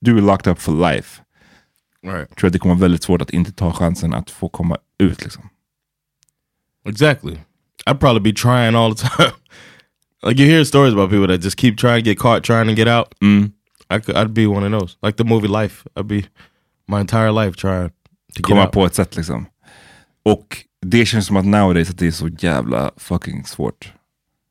du 0.00 0.18
är 0.18 0.22
locked 0.22 0.52
up 0.52 0.60
for 0.60 0.92
life, 0.92 1.22
right. 2.06 2.28
tror 2.28 2.36
jag 2.40 2.46
att 2.46 2.52
det 2.52 2.58
kommer 2.58 2.74
vara 2.74 2.82
väldigt 2.82 3.02
svårt 3.02 3.22
att 3.22 3.30
inte 3.30 3.52
ta 3.52 3.72
chansen 3.72 4.14
att 4.14 4.30
få 4.30 4.48
komma 4.48 4.76
ut. 4.98 5.22
Liksom. 5.22 5.48
Exactly. 6.88 7.38
I'd 7.86 7.98
probably 7.98 8.32
be 8.32 8.32
trying 8.32 8.74
all 8.74 8.94
the 8.94 9.08
time. 9.16 9.32
like 10.22 10.42
you 10.42 10.50
hear 10.50 10.64
stories 10.64 10.92
about 10.92 11.10
people 11.10 11.26
that 11.26 11.44
just 11.44 11.56
keep 11.56 11.76
trying 11.76 12.04
to 12.04 12.10
get 12.10 12.18
caught, 12.18 12.44
trying 12.44 12.66
to 12.66 12.74
get 12.74 12.88
out. 12.88 13.14
Mm. 13.22 13.52
I 13.96 14.00
could, 14.00 14.16
I'd 14.16 14.32
be 14.32 14.46
one 14.46 14.66
of 14.76 14.80
those. 14.80 14.96
Like 15.02 15.16
the 15.16 15.24
movie 15.24 15.48
Life. 15.62 15.84
I'd 15.94 16.06
be 16.06 16.22
my 16.88 17.00
entire 17.00 17.32
life 17.32 17.56
trying 17.58 17.88
to 17.88 17.94
get 18.36 18.46
komma 18.46 18.62
out. 18.62 18.72
på 18.72 18.86
ett 18.86 18.94
sätt 18.94 19.16
liksom. 19.16 19.46
Och 20.24 20.56
det 20.86 21.06
känns 21.06 21.26
som 21.26 21.36
att 21.36 21.46
nowadays 21.46 21.90
att 21.90 21.98
det 21.98 22.06
är 22.06 22.10
så 22.10 22.28
jävla 22.28 22.90
fucking 22.96 23.44
svårt. 23.44 23.92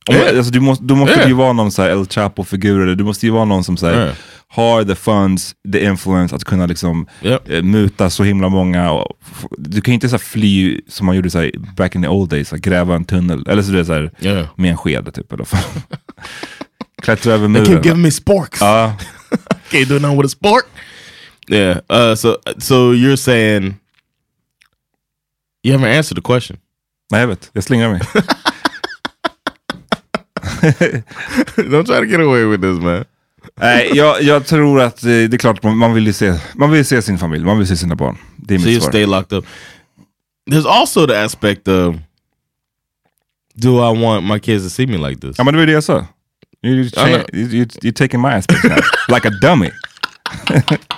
Om, 0.10 0.16
Yeah. 0.16 0.38
alltså, 0.38 0.52
du 0.52 0.60
måste, 0.60 0.84
du 0.84 0.96
måste 0.96 1.16
Yeah. 1.16 1.28
ju 1.28 1.34
vara 1.34 1.54
någon 1.54 1.72
så 1.72 1.82
här 1.82 1.90
El 1.90 2.06
Chapo-figur, 2.06 2.80
eller 2.82 2.96
du 2.96 3.04
måste 3.04 3.26
ju 3.26 3.32
vara 3.32 3.46
någon 3.46 3.64
som 3.64 3.78
så 3.78 3.86
här, 3.88 3.94
Yeah. 4.02 4.16
har 4.48 4.84
the 4.84 4.96
funds, 4.96 5.56
the 5.74 5.84
influence 5.86 6.36
att 6.36 6.44
kunna 6.44 6.66
liksom 6.66 7.08
eh, 7.22 7.64
muta 7.64 8.10
så 8.10 8.24
himla 8.24 8.50
många. 8.50 8.92
Och, 8.92 9.18
du 9.58 9.82
kan 9.82 9.92
ju 9.92 9.94
inte 9.94 10.10
så 10.10 10.14
här, 10.16 10.20
fly 10.20 10.82
som 10.88 11.06
man 11.06 11.16
gjorde 11.16 11.30
så 11.30 11.40
här, 11.40 11.52
back 11.78 11.96
in 11.96 12.02
the 12.02 12.08
old 12.08 12.30
days, 12.30 12.50
så 12.50 12.56
här, 12.56 12.62
gräva 12.62 12.96
en 12.96 13.06
tunnel, 13.06 13.44
eller 13.50 13.62
så, 13.62 13.72
det 13.72 13.80
är 13.80 13.84
så 13.84 13.94
här, 13.94 14.12
Yeah. 14.20 14.48
med 14.56 14.72
en 14.72 14.78
sked 14.78 15.14
typ. 15.14 15.34
Eller. 15.34 15.48
Klättra 17.02 17.34
över 17.34 17.48
They 17.48 17.56
keep 17.66 17.70
muren. 17.70 17.84
giving 17.84 18.02
me 18.02 18.12
sporks. 18.12 18.62
Ja, 18.62 18.94
Can't 19.72 19.88
do 19.88 20.00
nothing 20.00 20.18
with 20.18 20.34
a 20.34 20.36
spork. 20.38 20.64
Yeah. 21.48 21.82
Uh, 21.90 22.16
so 22.16 22.38
so 22.58 22.92
you're 22.94 23.18
saying 23.18 23.76
you 25.64 25.74
haven't 25.74 25.98
answered 25.98 26.18
the 26.18 26.22
question. 26.22 26.58
nej 27.12 27.22
jag 27.22 27.28
vet, 27.28 27.50
jag 27.54 27.64
slingrar 27.64 27.90
mig. 27.90 28.02
Don't 31.58 31.86
try 31.86 32.00
to 32.00 32.06
get 32.06 32.20
away 32.20 32.44
with 32.46 32.62
this, 32.62 32.80
man. 32.80 33.06
Nej, 33.56 33.92
jag, 33.96 34.22
jag 34.22 34.46
tror 34.46 34.82
att 34.82 35.04
eh, 35.04 35.08
det 35.10 35.34
är 35.34 35.38
klart, 35.38 35.64
man, 35.64 35.78
man 35.78 35.94
vill 35.94 36.06
ju 36.08 36.14
se, 36.14 36.34
man 36.56 36.72
vill 36.72 36.86
se 36.86 37.02
sin 37.02 37.18
familj, 37.18 37.46
man 37.46 37.58
vill 37.58 37.68
se 37.68 37.76
sina 37.78 37.96
barn. 37.96 38.18
Det 38.38 38.56
är 38.56 38.60
So 38.60 38.66
mitt 38.66 38.72
you 38.74 38.82
svar. 38.82 38.90
stay 38.92 39.06
locked 39.06 39.38
up. 39.38 39.46
There's 40.52 40.66
also 40.68 41.06
the 41.08 41.16
aspect 41.18 41.68
of 41.68 41.96
do 43.56 43.78
I 43.78 44.02
want 44.04 44.26
my 44.26 44.40
kids 44.40 44.64
to 44.64 44.70
see 44.70 44.88
me 44.88 44.98
like 45.10 45.22
this? 45.22 45.36
Ja 45.38 45.44
men 45.44 45.54
det 45.54 45.60
var 45.60 45.66
det 45.68 45.72
jag 45.74 45.84
sa. 45.84 46.06
You, 46.62 46.74
you, 46.74 46.90
Ja, 46.96 47.06
men- 47.06 47.26
change, 47.34 47.54
you, 47.54 47.60
you, 47.60 47.66
you're 47.84 47.94
taking 47.94 48.20
my 48.20 48.34
aspect 48.34 48.64
now. 48.66 48.78
like 49.10 49.26
a 49.26 49.32
dummy. 49.42 49.72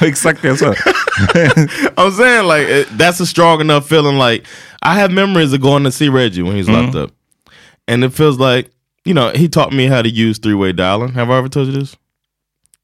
Exactly. 0.00 0.50
I'm 1.98 2.10
saying 2.12 2.46
like 2.46 2.66
it, 2.66 2.88
that's 2.96 3.20
a 3.20 3.26
strong 3.26 3.60
enough 3.60 3.88
feeling. 3.88 4.16
Like 4.16 4.46
I 4.82 4.94
have 4.94 5.10
memories 5.10 5.52
of 5.52 5.60
going 5.60 5.84
to 5.84 5.92
see 5.92 6.08
Reggie 6.08 6.42
when 6.42 6.56
he's 6.56 6.68
locked 6.68 6.94
mm-hmm. 6.94 7.04
up, 7.04 7.54
and 7.86 8.04
it 8.04 8.10
feels 8.10 8.38
like 8.38 8.70
you 9.04 9.12
know 9.12 9.30
he 9.34 9.48
taught 9.48 9.72
me 9.72 9.86
how 9.86 10.02
to 10.02 10.08
use 10.08 10.38
three 10.38 10.54
way 10.54 10.72
dialing. 10.72 11.12
Have 11.12 11.30
I 11.30 11.38
ever 11.38 11.48
told 11.48 11.66
you 11.68 11.74
this? 11.74 11.96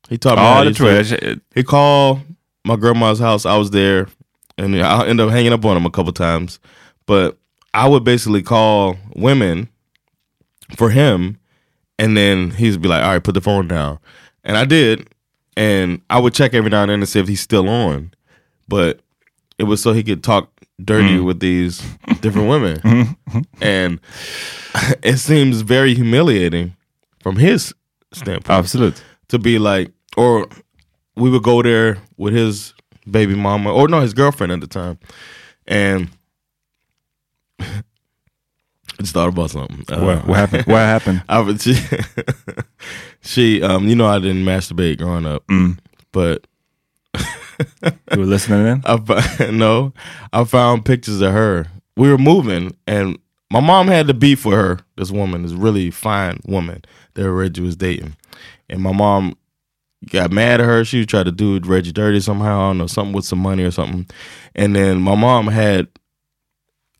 He 0.08 0.18
taught 0.18 0.37
me. 0.37 0.42
how 0.42 0.62
Ja, 0.62 0.62
to 0.64 0.68
use 0.68 1.11
three- 1.11 1.40
He 1.54 1.62
called 1.62 2.20
my 2.64 2.76
grandma's 2.76 3.18
house. 3.18 3.46
I 3.46 3.56
was 3.56 3.70
there, 3.70 4.08
and 4.58 4.76
I 4.76 5.06
ended 5.06 5.26
up 5.26 5.32
hanging 5.32 5.52
up 5.52 5.64
on 5.64 5.76
him 5.76 5.87
a 5.87 5.90
couple 5.90 6.12
times. 6.12 6.58
But 7.06 7.38
I 7.72 7.88
would 7.88 8.04
basically 8.04 8.42
call 8.42 8.96
women 9.14 9.68
for 10.76 10.90
him, 10.90 11.38
and 11.99 12.16
then 12.16 12.50
he'd 12.50 12.81
be 12.81 12.88
like, 12.88 13.02
"All 13.02 13.11
right, 13.11 13.23
put 13.23 13.35
the 13.35 13.40
phone 13.40 13.69
down," 13.69 13.99
and 14.45 14.57
I 14.57 14.64
did, 14.64 15.09
and 15.57 16.00
I 16.11 16.19
would 16.19 16.35
check 16.35 16.54
every 16.54 16.71
now 16.71 16.83
and 16.83 16.90
then 16.90 17.00
to 17.00 17.07
see 17.07 17.21
if 17.21 17.28
he's 17.28 17.40
still 17.40 17.69
on, 17.69 18.12
but 18.69 19.00
it 19.59 19.64
was 19.64 19.83
so 19.83 19.92
he 19.92 20.02
could 20.02 20.23
talk 20.25 20.50
dirty 20.83 21.19
mm. 21.19 21.25
with 21.25 21.40
these 21.40 21.83
different 22.21 22.49
women, 22.49 22.78
mm-hmm. 22.81 23.40
and 23.61 24.00
it 25.02 25.19
seems 25.19 25.61
very 25.61 25.95
humiliating 25.95 26.76
from 27.23 27.37
his 27.37 27.75
standpoint 28.12 28.50
Absolut. 28.59 29.02
to 29.28 29.38
be 29.38 29.59
like, 29.59 29.92
or 30.16 30.47
we 31.16 31.31
would 31.31 31.42
go 31.42 31.62
there 31.62 31.99
with 32.16 32.35
his 32.35 32.75
baby 33.11 33.35
mama, 33.35 33.73
or 33.73 33.88
no, 33.88 34.00
his 34.00 34.14
girlfriend 34.14 34.52
at 34.52 34.61
the 34.61 34.66
time, 34.66 34.99
and 35.66 36.09
just 39.02 39.14
thought 39.14 39.28
about 39.28 39.50
something. 39.50 39.85
Uh, 39.88 40.00
What, 40.04 40.26
what 40.26 40.37
happened? 40.38 40.66
What 40.66 40.78
happened? 40.78 41.23
I 41.28 41.56
she, 41.56 41.76
she, 43.21 43.62
um, 43.62 43.87
you 43.88 43.94
know, 43.94 44.06
I 44.06 44.18
didn't 44.18 44.44
masturbate 44.44 44.99
growing 44.99 45.26
up, 45.26 45.47
Mm. 45.49 45.78
but 46.12 46.47
You 48.12 48.18
were 48.18 48.25
listening 48.26 48.66
in? 48.66 48.82
I 48.87 49.50
no, 49.50 49.92
I 50.32 50.44
found 50.44 50.85
pictures 50.85 51.21
of 51.21 51.32
her. 51.32 51.66
We 51.97 52.09
were 52.11 52.18
moving, 52.18 52.75
and 52.87 53.18
my 53.50 53.61
mom 53.61 53.88
had 53.88 54.06
to 54.09 54.14
beef 54.14 54.44
with 54.47 54.54
her. 54.56 54.78
This 54.97 55.11
woman, 55.11 55.42
this 55.42 55.52
really 55.52 55.90
fine 55.90 56.40
woman 56.47 56.82
that 57.14 57.30
Reggie 57.30 57.61
was 57.62 57.76
dating, 57.76 58.16
and 58.71 58.80
my 58.80 58.92
mom 58.92 59.37
got 60.11 60.32
mad 60.32 60.61
at 60.61 60.66
her. 60.66 60.85
She 60.85 61.04
tried 61.06 61.25
to 61.26 61.32
do 61.32 61.61
Reggie 61.61 61.92
dirty 61.92 62.21
somehow. 62.21 62.61
I 62.62 62.68
don't 62.71 62.78
know 62.78 62.87
something 62.87 63.12
with 63.12 63.25
some 63.26 63.38
money 63.40 63.62
or 63.62 63.71
something, 63.71 64.06
and 64.54 64.75
then 64.75 65.00
my 65.02 65.14
mom 65.14 65.47
had 65.49 65.88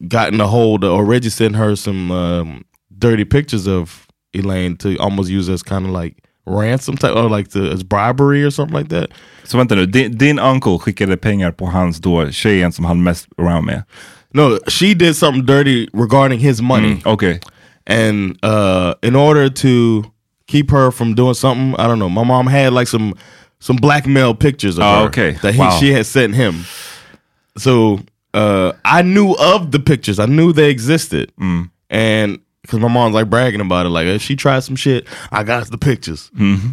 gotten 0.09 0.40
a 0.40 0.47
hold 0.47 0.85
of, 0.85 0.90
or 0.92 1.04
Reggie 1.04 1.30
sent 1.30 1.56
her 1.56 1.76
some 1.76 2.11
um, 2.11 2.64
dirty 2.99 3.25
pictures 3.25 3.66
of 3.68 4.06
Elaine 4.35 4.76
to 4.76 4.97
almost 4.99 5.30
use 5.30 5.49
as 5.52 5.62
kind 5.62 5.85
of 5.87 5.92
like 5.92 6.14
ransom 6.47 6.97
type, 6.97 7.14
or 7.14 7.28
like 7.28 7.49
the, 7.50 7.71
as 7.71 7.82
bribery 7.85 8.42
or 8.44 8.50
something 8.50 8.75
like 8.78 8.88
that. 8.88 9.11
Så 9.44 9.56
vänta 9.59 9.75
nu, 9.75 9.87
din, 9.87 10.16
din 10.18 10.38
uncle 10.38 10.78
skickade 10.78 11.16
pengar 11.16 11.52
på 11.52 11.66
hans 11.66 11.99
då 12.00 12.30
tjejen 12.30 12.73
som 12.73 12.85
han 12.85 13.02
mest 13.02 13.28
around 13.38 13.66
med. 13.66 13.82
No, 14.35 14.59
she 14.68 14.94
did 14.94 15.14
something 15.16 15.47
dirty 15.47 15.87
regarding 15.92 16.38
his 16.40 16.61
money. 16.62 16.94
Mm, 16.94 17.06
okay. 17.12 17.38
And 17.87 18.38
uh 18.44 18.94
in 19.02 19.16
order 19.16 19.49
to 19.50 20.02
keep 20.47 20.71
her 20.71 20.90
from 20.90 21.14
doing 21.14 21.35
something, 21.35 21.75
I 21.78 21.87
don't 21.87 21.99
know. 21.99 22.09
My 22.09 22.25
mom 22.25 22.47
had 22.47 22.73
like 22.73 22.87
some 22.88 23.14
some 23.61 23.76
blackmail 23.80 24.35
pictures 24.35 24.78
of 24.78 24.85
Oh, 24.85 25.00
her 25.00 25.06
okay. 25.06 25.32
that 25.42 25.54
he, 25.54 25.61
Wow. 25.61 25.78
she 25.80 25.92
had 25.92 26.06
sent 26.06 26.35
him. 26.35 26.64
So 27.59 27.99
uh 28.35 28.73
I 28.85 29.03
knew 29.03 29.35
of 29.35 29.71
the 29.71 29.79
pictures. 29.79 30.19
I 30.19 30.27
knew 30.27 30.53
they 30.53 30.71
existed. 30.71 31.33
Mm. 31.41 31.71
And 31.91 32.41
because 32.62 32.79
my 32.79 32.89
mom's 32.89 33.15
like 33.15 33.29
bragging 33.29 33.61
about 33.61 33.87
it, 33.87 33.91
like 33.91 34.07
if 34.07 34.23
she 34.23 34.37
tried 34.37 34.61
some 34.61 34.77
shit, 34.77 35.07
I 35.31 35.43
got 35.43 35.71
the 35.71 35.79
pictures. 35.79 36.31
Mm-hmm. 36.39 36.71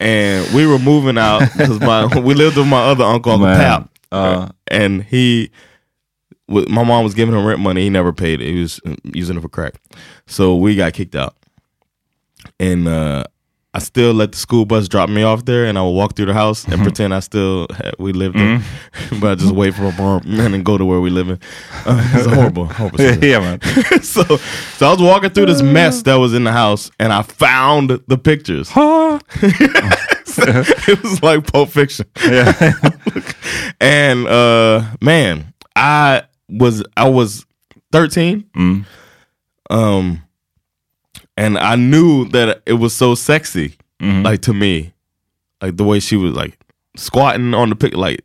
And 0.00 0.54
we 0.54 0.66
were 0.66 0.78
moving 0.78 1.18
out 1.18 1.40
because 1.56 1.80
my 1.80 2.06
we 2.20 2.34
lived 2.34 2.56
with 2.56 2.66
my 2.66 2.82
other 2.82 3.04
uncle, 3.04 3.32
Uncle 3.32 3.46
Man. 3.46 3.58
Pap, 3.58 3.90
Uh, 4.12 4.48
and 4.68 5.04
he 5.04 5.50
with 6.48 6.68
my 6.68 6.84
mom 6.84 7.04
was 7.04 7.14
giving 7.14 7.34
him 7.34 7.44
rent 7.44 7.60
money. 7.60 7.82
He 7.82 7.90
never 7.90 8.12
paid 8.12 8.40
it. 8.40 8.46
He 8.52 8.60
was 8.60 8.80
uh, 8.86 8.94
using 9.04 9.36
it 9.36 9.40
for 9.40 9.48
crack. 9.48 9.74
So 10.26 10.56
we 10.56 10.74
got 10.76 10.92
kicked 10.92 11.14
out. 11.14 11.36
And 12.60 12.88
uh, 12.88 13.24
I 13.76 13.78
still 13.78 14.14
let 14.14 14.32
the 14.32 14.38
school 14.38 14.64
bus 14.64 14.88
drop 14.88 15.10
me 15.10 15.22
off 15.22 15.44
there, 15.44 15.66
and 15.66 15.76
I 15.78 15.82
would 15.82 15.90
walk 15.90 16.16
through 16.16 16.26
the 16.26 16.32
house 16.34 16.64
and 16.66 16.80
pretend 16.82 17.12
I 17.12 17.20
still 17.20 17.66
had, 17.74 17.94
we 17.98 18.12
lived 18.14 18.36
there, 18.38 18.62
but 19.20 19.32
I 19.32 19.34
just 19.34 19.52
wait 19.54 19.74
for 19.74 19.84
a 19.84 19.92
mom 19.92 20.22
and 20.24 20.54
then 20.54 20.62
go 20.62 20.78
to 20.78 20.84
where 20.86 21.00
we 21.00 21.10
living. 21.10 21.38
Uh, 21.84 22.10
it's 22.14 22.26
horrible, 22.26 22.64
horrible. 22.66 22.96
situation. 22.98 23.22
yeah 23.22 23.38
man. 23.40 23.60
so, 24.02 24.22
so 24.78 24.86
I 24.86 24.90
was 24.92 25.02
walking 25.02 25.28
through 25.30 25.46
this 25.46 25.60
mess 25.60 26.00
that 26.04 26.14
was 26.14 26.32
in 26.32 26.44
the 26.44 26.52
house, 26.52 26.90
and 26.98 27.12
I 27.12 27.20
found 27.22 27.90
the 28.08 28.16
pictures. 28.18 28.70
it 30.38 31.02
was 31.02 31.22
like 31.22 31.52
Pulp 31.52 31.68
Fiction. 31.68 32.06
Yeah. 32.24 32.72
and 33.80 34.26
uh 34.26 34.84
man 35.02 35.52
i 35.74 36.22
was 36.48 36.82
i 36.96 37.08
was 37.08 37.44
13 37.92 38.42
Mm. 38.56 38.84
um 39.70 40.22
and 41.36 41.58
i 41.58 41.74
knew 41.76 42.26
that 42.28 42.62
it 42.66 42.74
was 42.74 42.94
so 42.94 43.14
sexy 43.14 43.74
Mhm. 44.02 44.24
like 44.24 44.42
to 44.42 44.52
me 44.52 44.92
like 45.62 45.76
the 45.76 45.84
way 45.84 46.00
she 46.00 46.16
was 46.16 46.34
like 46.34 46.58
squatting 46.96 47.54
on 47.54 47.70
the 47.70 47.76
pic 47.76 47.94
like 47.96 48.20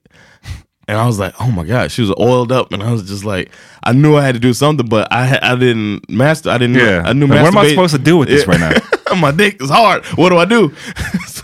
and 0.88 0.97
i 0.97 1.06
was 1.06 1.17
like 1.19 1.34
oh 1.39 1.50
my 1.52 1.63
god 1.63 1.91
she 1.91 2.02
was 2.02 2.12
oiled 2.19 2.52
up 2.52 2.71
and 2.74 2.84
i 2.84 2.91
was 2.91 3.04
just 3.08 3.24
like 3.24 3.52
i 3.84 3.93
knew 3.93 4.15
i 4.17 4.21
had 4.21 4.34
to 4.36 4.39
do 4.39 4.54
something 4.54 4.86
but 4.88 5.08
i 5.13 5.39
i 5.41 5.56
didn't 5.56 6.10
master 6.10 6.50
i 6.50 6.58
didn't 6.58 6.76
Yeah. 6.76 7.04
i 7.06 7.13
knew 7.13 7.28
Like, 7.28 7.41
what 7.43 7.47
am 7.54 7.58
I 7.58 7.69
supposed 7.69 7.95
to 7.95 8.02
do 8.02 8.17
with 8.17 8.28
this 8.28 8.45
right 8.47 8.60
now? 8.60 8.74
my 9.15 9.32
dick 9.32 9.62
is 9.62 9.69
hard 9.69 10.04
what 10.17 10.30
do 10.30 10.38
i 10.38 10.45
do 10.45 10.74
so, 11.28 11.43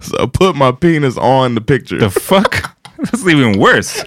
so 0.00 0.16
i 0.20 0.26
put 0.26 0.54
my 0.54 0.70
penis 0.70 1.16
on 1.18 1.54
the 1.56 1.60
picture 1.60 1.98
The 1.98 2.10
fuck? 2.10 2.72
That's 2.98 3.26
even 3.26 3.58
worse. 3.58 4.02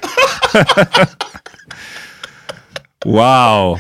wow. 3.05 3.79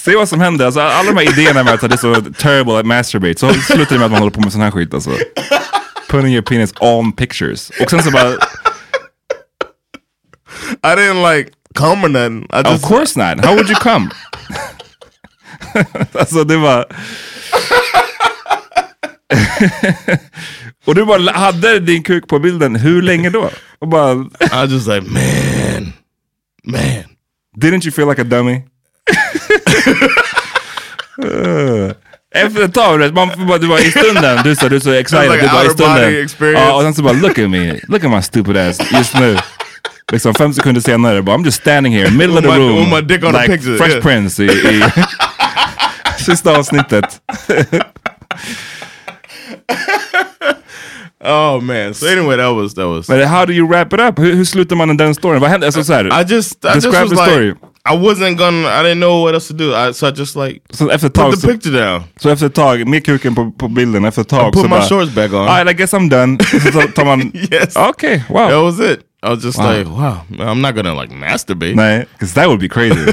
Se 0.00 0.16
vad 0.16 0.28
som 0.28 0.40
händer. 0.40 0.64
Alltså, 0.64 0.80
alla 0.80 1.12
de 1.12 1.16
här 1.16 1.32
idéerna 1.32 1.62
med 1.62 1.74
att 1.74 1.80
det 1.80 1.92
är 1.92 1.96
så 1.96 2.14
terrible 2.38 2.78
at 2.78 2.86
masturbate. 2.86 3.38
Så 3.38 3.52
slutar 3.52 3.94
det 3.94 3.98
med 3.98 4.04
att 4.04 4.10
man 4.10 4.20
håller 4.20 4.32
på 4.32 4.40
med 4.40 4.52
sån 4.52 4.60
här 4.60 4.70
skit 4.70 4.94
alltså. 4.94 5.10
Putting 6.08 6.32
your 6.32 6.42
penis 6.42 6.74
on 6.80 7.12
pictures. 7.12 7.70
Och 7.80 7.90
sen 7.90 8.02
så 8.02 8.10
bara, 8.10 8.32
I 10.82 10.96
didn't 10.96 11.36
like 11.36 11.50
come 11.74 12.06
or 12.06 12.08
nothing. 12.08 12.42
I 12.42 12.60
of 12.60 12.72
just 12.72 12.88
course 12.88 13.18
not. 13.18 13.44
How 13.44 13.54
would 13.54 13.70
you 13.70 13.80
come? 13.80 14.10
alltså 16.20 16.44
det 16.44 16.56
var... 16.56 16.86
Och 20.84 20.94
du 20.94 21.04
bara 21.04 21.32
hade 21.32 21.78
din 21.78 22.02
kuk 22.02 22.28
på 22.28 22.38
bilden 22.38 22.76
hur 22.76 23.02
länge 23.02 23.30
då? 23.30 23.50
Och 23.78 23.88
bara, 23.88 24.12
I 24.12 24.66
just 24.68 24.86
like, 24.86 25.06
man, 25.10 25.92
man. 26.64 27.04
didn't 27.56 27.84
you 27.84 27.92
feel 27.92 28.08
like 28.08 28.20
a 28.20 28.24
dummy? 28.24 28.62
Uh, 31.24 31.92
Efter 32.34 32.62
ett 32.62 32.74
tag, 32.74 33.14
man 33.14 33.30
bara, 33.48 33.58
du 33.58 33.66
var 33.66 33.78
i 33.78 33.90
stunden, 33.90 34.38
du, 34.44 34.56
så, 34.56 34.68
du 34.68 34.76
är 34.76 34.80
så 34.80 34.90
excited, 34.92 35.30
like 35.30 35.42
du 35.42 35.48
bara 35.48 35.64
i 35.64 35.68
stunden. 35.68 36.52
Ja, 36.52 36.74
och 36.74 36.82
sen 36.82 36.94
så 36.94 37.02
bara, 37.02 37.12
look 37.12 37.38
at 37.38 37.50
me, 37.50 37.80
look 37.88 38.04
at 38.04 38.10
my 38.10 38.22
stupid 38.22 38.56
ass 38.56 38.78
just 38.92 39.14
nu. 39.14 39.36
Liksom 40.12 40.34
fem 40.34 40.52
sekunder 40.52 40.80
senare, 40.80 41.22
bara, 41.22 41.36
I'm 41.36 41.44
just 41.44 41.60
standing 41.60 41.92
here, 41.92 42.10
middle 42.10 42.38
of 42.38 42.44
the 42.44 42.50
room. 42.50 42.90
my 42.90 43.00
dick 43.00 43.24
on 43.24 43.32
like 43.32 43.46
picture, 43.46 43.76
Fresh 43.76 43.92
yeah. 43.92 44.02
Prince 44.02 44.42
i, 44.42 44.46
i 44.46 44.82
sista 46.24 46.56
avsnittet. 46.56 47.20
Oh 51.24 51.60
man. 51.60 51.94
So 51.94 52.06
anyway, 52.06 52.36
that 52.36 52.48
was 52.48 52.74
that 52.74 52.88
was. 52.88 53.08
Men 53.08 53.28
how 53.28 53.44
do 53.44 53.52
you 53.52 53.66
wrap 53.66 53.92
it 53.92 54.00
up? 54.00 54.18
Hur, 54.18 54.34
hur 54.34 54.44
slutar 54.44 54.76
man 54.76 54.96
den 54.96 55.14
storyn? 55.14 55.40
Vad 55.40 55.50
hände? 55.50 55.66
Alltså, 55.66 55.84
så 55.84 55.92
här, 55.92 56.04
I 56.04 56.24
just 56.34 56.64
I 56.64 56.68
just 56.68 56.74
Describe 56.74 57.02
was 57.02 57.10
the 57.10 57.16
like, 57.16 57.30
story. 57.30 57.54
I 57.92 57.96
wasn't 57.98 58.36
gonna. 58.38 58.68
I 58.68 58.82
didn't 58.82 59.00
know 59.00 59.22
what 59.22 59.34
else 59.34 59.48
to 59.48 59.54
do. 59.54 59.74
I, 59.74 59.92
so 59.92 60.06
I 60.08 60.10
just 60.10 60.36
like 60.36 60.60
så 60.70 60.90
efter 60.90 61.06
ett 61.06 61.14
put 61.14 61.40
the 61.40 61.48
picture 61.48 61.70
down. 61.84 62.02
så 62.20 62.30
efter 62.30 62.46
ett 62.46 62.54
tag, 62.54 62.88
med 62.88 63.04
kuken 63.06 63.34
på, 63.34 63.50
på 63.50 63.68
bilden, 63.68 64.04
efter 64.04 64.22
ett 64.22 64.28
tag 64.28 64.48
I 64.48 64.52
put 64.52 64.60
så 64.62 64.68
my 64.68 64.68
bara, 64.68 64.82
shorts 64.88 65.14
back 65.14 65.32
on. 65.32 65.48
Alright, 65.48 65.70
I 65.70 65.74
guess 65.82 65.94
I'm 65.94 66.08
done. 66.10 66.38
Så 66.44 66.70
tar- 66.72 66.86
tar 66.94 67.04
man, 67.04 67.32
Yes. 67.52 67.76
Okay, 67.76 68.20
wow. 68.28 68.48
That 68.48 68.62
was 68.62 68.80
it. 68.92 69.00
I 69.22 69.28
was 69.28 69.44
just 69.44 69.58
Wow. 69.58 69.72
like, 69.72 69.90
wow, 69.90 70.16
I'm 70.50 70.60
not 70.62 70.74
gonna 70.74 70.94
like 71.02 71.14
masturbate 71.14 71.74
Nej, 71.74 72.04
because 72.12 72.34
that 72.34 72.46
would 72.48 72.60
be 72.60 72.68
crazy. 72.68 73.12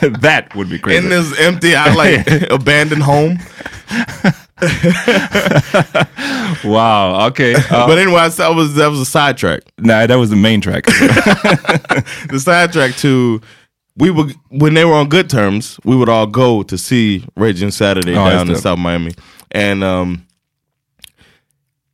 that 0.20 0.54
would 0.54 0.70
be 0.70 0.78
crazy. 0.78 0.98
in 1.04 1.10
this 1.10 1.38
empty, 1.40 1.74
I 1.76 1.94
like 1.94 2.50
abandoned 2.50 3.02
home. 3.02 3.38
Wow, 6.64 7.26
okay. 7.28 7.54
Uh, 7.70 7.86
But 7.86 7.98
anyway, 7.98 8.28
that 8.28 8.54
was 8.54 8.74
that 8.74 8.88
was 8.88 9.00
a 9.00 9.04
sidetrack. 9.06 9.62
nej, 9.78 10.06
that 10.08 10.16
was 10.18 10.30
the 10.30 10.36
main 10.36 10.60
track. 10.60 10.84
the 12.28 12.40
sidetrack 12.42 12.94
to 12.96 13.40
we 13.96 14.10
would 14.10 14.34
when 14.50 14.74
they 14.74 14.84
were 14.84 14.94
on 14.94 15.08
good 15.08 15.28
terms, 15.30 15.78
we 15.84 15.96
would 15.96 16.08
all 16.08 16.26
go 16.26 16.62
to 16.64 16.76
see 16.78 17.24
Reggie 17.36 17.70
Saturday 17.70 18.12
Oh, 18.16 18.28
down 18.28 18.50
in. 18.50 18.56
South 18.56 18.78
Miami, 18.78 19.12
and 19.52 19.82
um, 19.84 20.26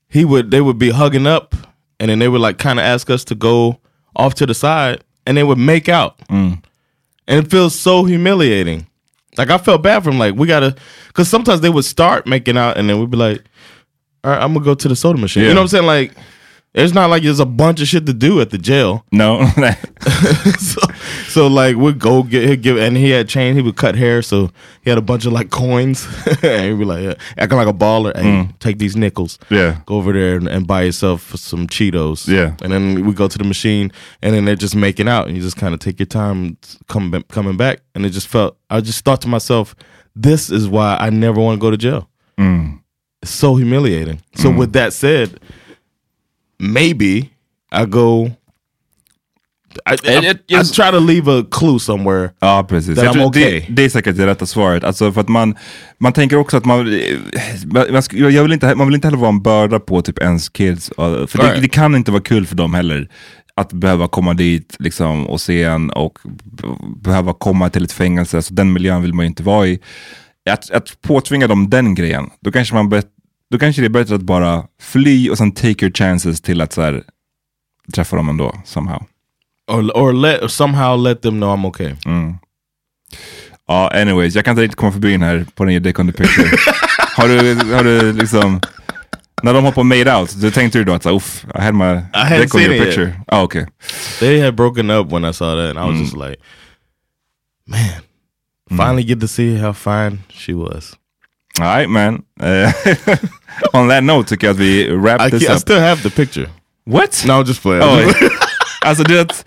he 0.09 0.25
would 0.25 0.51
they 0.51 0.61
would 0.61 0.79
be 0.79 0.90
hugging 0.90 1.27
up, 1.27 1.55
and 1.99 2.11
then 2.11 2.18
they 2.18 2.29
would 2.29 2.40
like 2.40 2.59
kind 2.59 2.79
of 2.79 2.85
ask 2.85 3.11
us 3.11 3.25
to 3.25 3.35
go 3.35 3.81
off 4.16 4.35
to 4.35 4.46
the 4.46 4.55
side, 4.55 5.05
and 5.27 5.37
they 5.37 5.42
would 5.44 5.59
make 5.59 5.88
out, 5.88 6.18
Mm. 6.29 6.62
and 7.29 7.44
it 7.46 7.51
feels 7.51 7.79
so 7.79 8.05
humiliating. 8.05 8.87
Like 9.38 9.51
I 9.51 9.59
felt 9.59 9.83
bad 9.83 10.03
for 10.03 10.11
him. 10.11 10.18
Like 10.18 10.35
we 10.35 10.46
gotta, 10.46 10.75
because 11.09 11.29
sometimes 11.29 11.61
they 11.61 11.70
would 11.70 11.85
start 11.85 12.27
making 12.27 12.57
out, 12.57 12.77
and 12.77 12.88
then 12.88 12.99
we'd 12.99 13.11
be 13.11 13.16
like, 13.16 13.44
"All 14.24 14.30
right, 14.30 14.42
I'm 14.42 14.52
gonna 14.52 14.64
go 14.64 14.74
to 14.74 14.88
the 14.88 14.96
soda 14.96 15.18
machine." 15.18 15.44
You 15.44 15.50
know 15.50 15.56
what 15.56 15.62
I'm 15.62 15.68
saying? 15.68 15.87
Like 15.87 16.12
It's 16.72 16.94
not 16.94 17.11
like 17.11 17.24
there's 17.24 17.40
a 17.40 17.46
bunch 17.46 17.80
of 17.80 17.88
shit 17.88 18.06
to 18.06 18.12
do 18.12 18.40
at 18.40 18.50
the 18.50 18.59
jail. 18.59 19.04
No. 19.12 19.44
so, 20.59 20.80
so 21.26 21.46
like 21.48 21.76
we'd 21.76 21.98
go 21.98 22.22
get 22.22 22.48
he'd 22.48 22.62
give 22.62 22.78
and 22.78 22.96
he 22.96 23.11
had 23.11 23.28
chain, 23.28 23.54
he 23.54 23.61
would 23.61 23.76
cut 23.76 23.96
hair, 23.96 24.22
so 24.22 24.50
he 24.83 24.88
had 24.88 24.98
a 24.98 25.02
bunch 25.02 25.26
of 25.26 25.33
like 25.33 25.50
coins. 25.50 26.06
and 26.42 26.70
he'd 26.70 26.78
be 26.78 26.85
like 26.85 27.02
yeah, 27.02 27.14
acting 27.37 27.59
like 27.59 27.66
a 27.66 27.72
baller. 27.72 28.16
Hey, 28.16 28.22
mm. 28.22 28.59
take 28.61 28.78
these 28.78 28.96
nickels. 28.96 29.38
Yeah. 29.50 29.80
Go 29.85 29.96
over 29.96 30.12
there 30.12 30.37
and, 30.37 30.48
and 30.48 30.66
buy 30.66 30.83
yourself 30.83 31.35
some 31.37 31.66
Cheetos. 31.66 32.28
Yeah. 32.28 32.56
And 32.62 32.72
then 32.72 33.04
we 33.04 33.12
go 33.12 33.26
to 33.26 33.37
the 33.37 33.44
machine 33.44 33.90
and 34.22 34.33
then 34.35 34.44
they're 34.44 34.54
just 34.54 34.76
making 34.76 35.09
out 35.09 35.26
and 35.26 35.37
you 35.37 35.42
just 35.42 35.56
kind 35.56 35.74
of 35.74 35.80
take 35.80 35.98
your 35.98 36.06
time 36.06 36.56
coming 36.88 37.22
coming 37.24 37.56
back. 37.56 37.80
And 37.94 38.06
it 38.06 38.11
just 38.11 38.28
felt 38.28 38.56
I 38.70 38.80
just 38.80 39.04
thought 39.04 39.20
to 39.22 39.28
myself, 39.28 39.74
this 40.14 40.50
is 40.50 40.68
why 40.68 40.96
I 41.00 41.11
never 41.11 41.40
want 41.40 41.59
to 41.59 41.61
go 41.61 41.70
to 41.70 41.76
jail. 41.76 42.09
Mm. 42.38 42.80
It's 43.22 43.30
so 43.30 43.54
humiliating. 43.56 44.20
So 44.35 44.50
with 44.50 44.72
that 44.72 44.92
said, 44.92 45.30
maybe 46.59 47.30
I 47.72 47.85
go. 47.87 48.30
I, 49.87 49.94
I, 50.04 50.35
I 50.48 50.62
try 50.64 50.90
to 50.90 50.98
leave 50.98 51.28
a 51.28 51.44
clue 51.50 51.78
somewhere. 51.78 52.30
Ja, 52.40 52.62
precis. 52.68 52.96
That 52.98 53.14
I'm 53.16 53.24
okay. 53.24 53.61
det, 53.61 53.66
det 53.74 53.85
är 53.85 53.88
säkert 53.88 54.16
det 54.16 54.26
rätta 54.26 54.46
svaret. 54.46 54.85
Alltså 54.85 55.12
för 55.12 55.20
att 55.20 55.28
man, 55.28 55.54
man 55.98 56.12
tänker 56.12 56.37
också 56.37 56.56
att 56.56 56.64
man, 56.64 56.78
man, 57.90 58.02
jag 58.12 58.42
vill 58.42 58.52
inte, 58.52 58.74
man 58.74 58.87
vill 58.87 58.94
inte 58.94 59.06
heller 59.06 59.18
vara 59.18 59.28
en 59.28 59.42
börda 59.42 59.80
på 59.80 60.02
typ 60.02 60.18
ens 60.18 60.48
kids. 60.48 60.90
För 60.96 61.38
det, 61.38 61.44
Right. 61.44 61.62
det 61.62 61.68
kan 61.68 61.94
inte 61.94 62.11
vara 62.11 62.22
kul 62.22 62.46
för 62.46 62.56
dem 62.56 62.74
heller. 62.74 63.09
Att 63.54 63.72
behöva 63.72 64.09
komma 64.09 64.35
dit 64.35 64.76
liksom, 64.78 65.26
och 65.26 65.40
se 65.40 65.62
en 65.62 65.90
och 65.90 66.18
behöva 66.96 67.33
komma 67.33 67.70
till 67.70 67.85
ett 67.85 67.92
fängelse. 67.92 68.42
Så 68.42 68.54
den 68.54 68.72
miljön 68.72 69.02
vill 69.02 69.14
man 69.14 69.24
ju 69.24 69.28
inte 69.28 69.42
vara 69.42 69.66
i. 69.66 69.78
Att, 70.50 70.70
att 70.70 71.00
påtvinga 71.02 71.46
dem 71.46 71.70
den 71.70 71.94
grejen, 71.94 72.30
då 72.40 72.52
kanske, 72.52 72.74
man 72.74 72.88
bet, 72.88 73.06
då 73.50 73.58
kanske 73.58 73.82
det 73.82 73.86
är 73.86 73.88
bättre 73.88 74.14
att 74.14 74.22
bara 74.22 74.64
fly 74.80 75.30
och 75.30 75.38
sen 75.38 75.52
take 75.52 75.84
your 75.84 75.92
chances 75.94 76.40
till 76.40 76.60
att 76.60 76.72
så 76.72 76.82
här, 76.82 77.02
träffa 77.94 78.16
dem 78.16 78.28
ändå, 78.28 78.54
somehow. 78.64 79.02
Or, 79.66 79.90
or 79.90 80.12
let 80.12 80.50
somehow 80.50 81.02
let 81.02 81.22
them 81.22 81.34
know 81.40 81.56
I'm 81.58 81.66
okay. 81.66 81.94
Ja, 83.68 83.90
anyways, 83.94 84.34
jag 84.34 84.44
kan 84.44 84.52
inte 84.52 84.62
riktigt 84.62 84.76
komma 84.76 84.92
förbi 84.92 85.12
den 85.12 85.22
här 85.22 85.46
på 85.54 85.64
den 85.64 85.72
här 85.72 85.80
Dick 85.80 85.98
on 85.98 86.12
the 86.12 86.22
picture. 86.22 86.48
har, 87.16 87.28
du, 87.28 87.74
har 87.74 87.84
du 87.84 88.12
liksom, 88.12 88.60
när 89.42 89.54
de 89.54 89.64
hoppade 89.64 89.84
made 89.84 90.16
out, 90.16 90.30
då 90.34 90.50
tänkte 90.50 90.78
du 90.78 90.84
då 90.84 90.92
att 90.92 91.06
uff, 91.06 91.44
I 91.54 91.60
had 91.60 91.74
my 91.74 91.84
hadn't 91.84 92.40
dick 92.40 92.54
on 92.54 92.60
your 92.60 92.74
it 92.74 92.80
yet. 92.80 92.86
picture? 92.86 93.20
Ah, 93.26 93.42
okay. 93.42 93.66
They 94.20 94.40
had 94.40 94.54
broken 94.54 94.90
up 94.90 95.12
when 95.12 95.24
I 95.24 95.32
saw 95.32 95.54
that, 95.54 95.76
and 95.76 95.78
I 95.78 95.92
was 95.92 96.00
just 96.00 96.16
like, 96.16 96.36
man, 97.66 98.02
finally 98.76 99.02
get 99.02 99.20
to 99.20 99.28
see 99.28 99.56
how 99.59 99.72
fine 99.72 100.18
she 100.28 100.52
was. 100.54 100.96
All 101.61 101.66
right 101.66 101.90
man. 101.90 102.22
Eh, 102.40 102.72
on 103.72 103.88
that 103.88 104.04
note 104.04 104.28
tycker 104.28 104.46
jag 104.46 104.54
att 104.54 104.61
vi 104.61 104.90
wrap 104.90 105.26
I, 105.26 105.30
this 105.30 105.42
I 105.42 105.52
up. 105.52 105.59
still 105.59 105.80
have 105.80 106.02
the 106.02 106.11
picture. 106.11 106.48
What? 106.87 107.24
No, 107.26 107.42
just 107.44 107.62
play. 107.62 107.80
Oh, 107.80 108.12
alltså 108.85 109.04
det... 109.04 109.44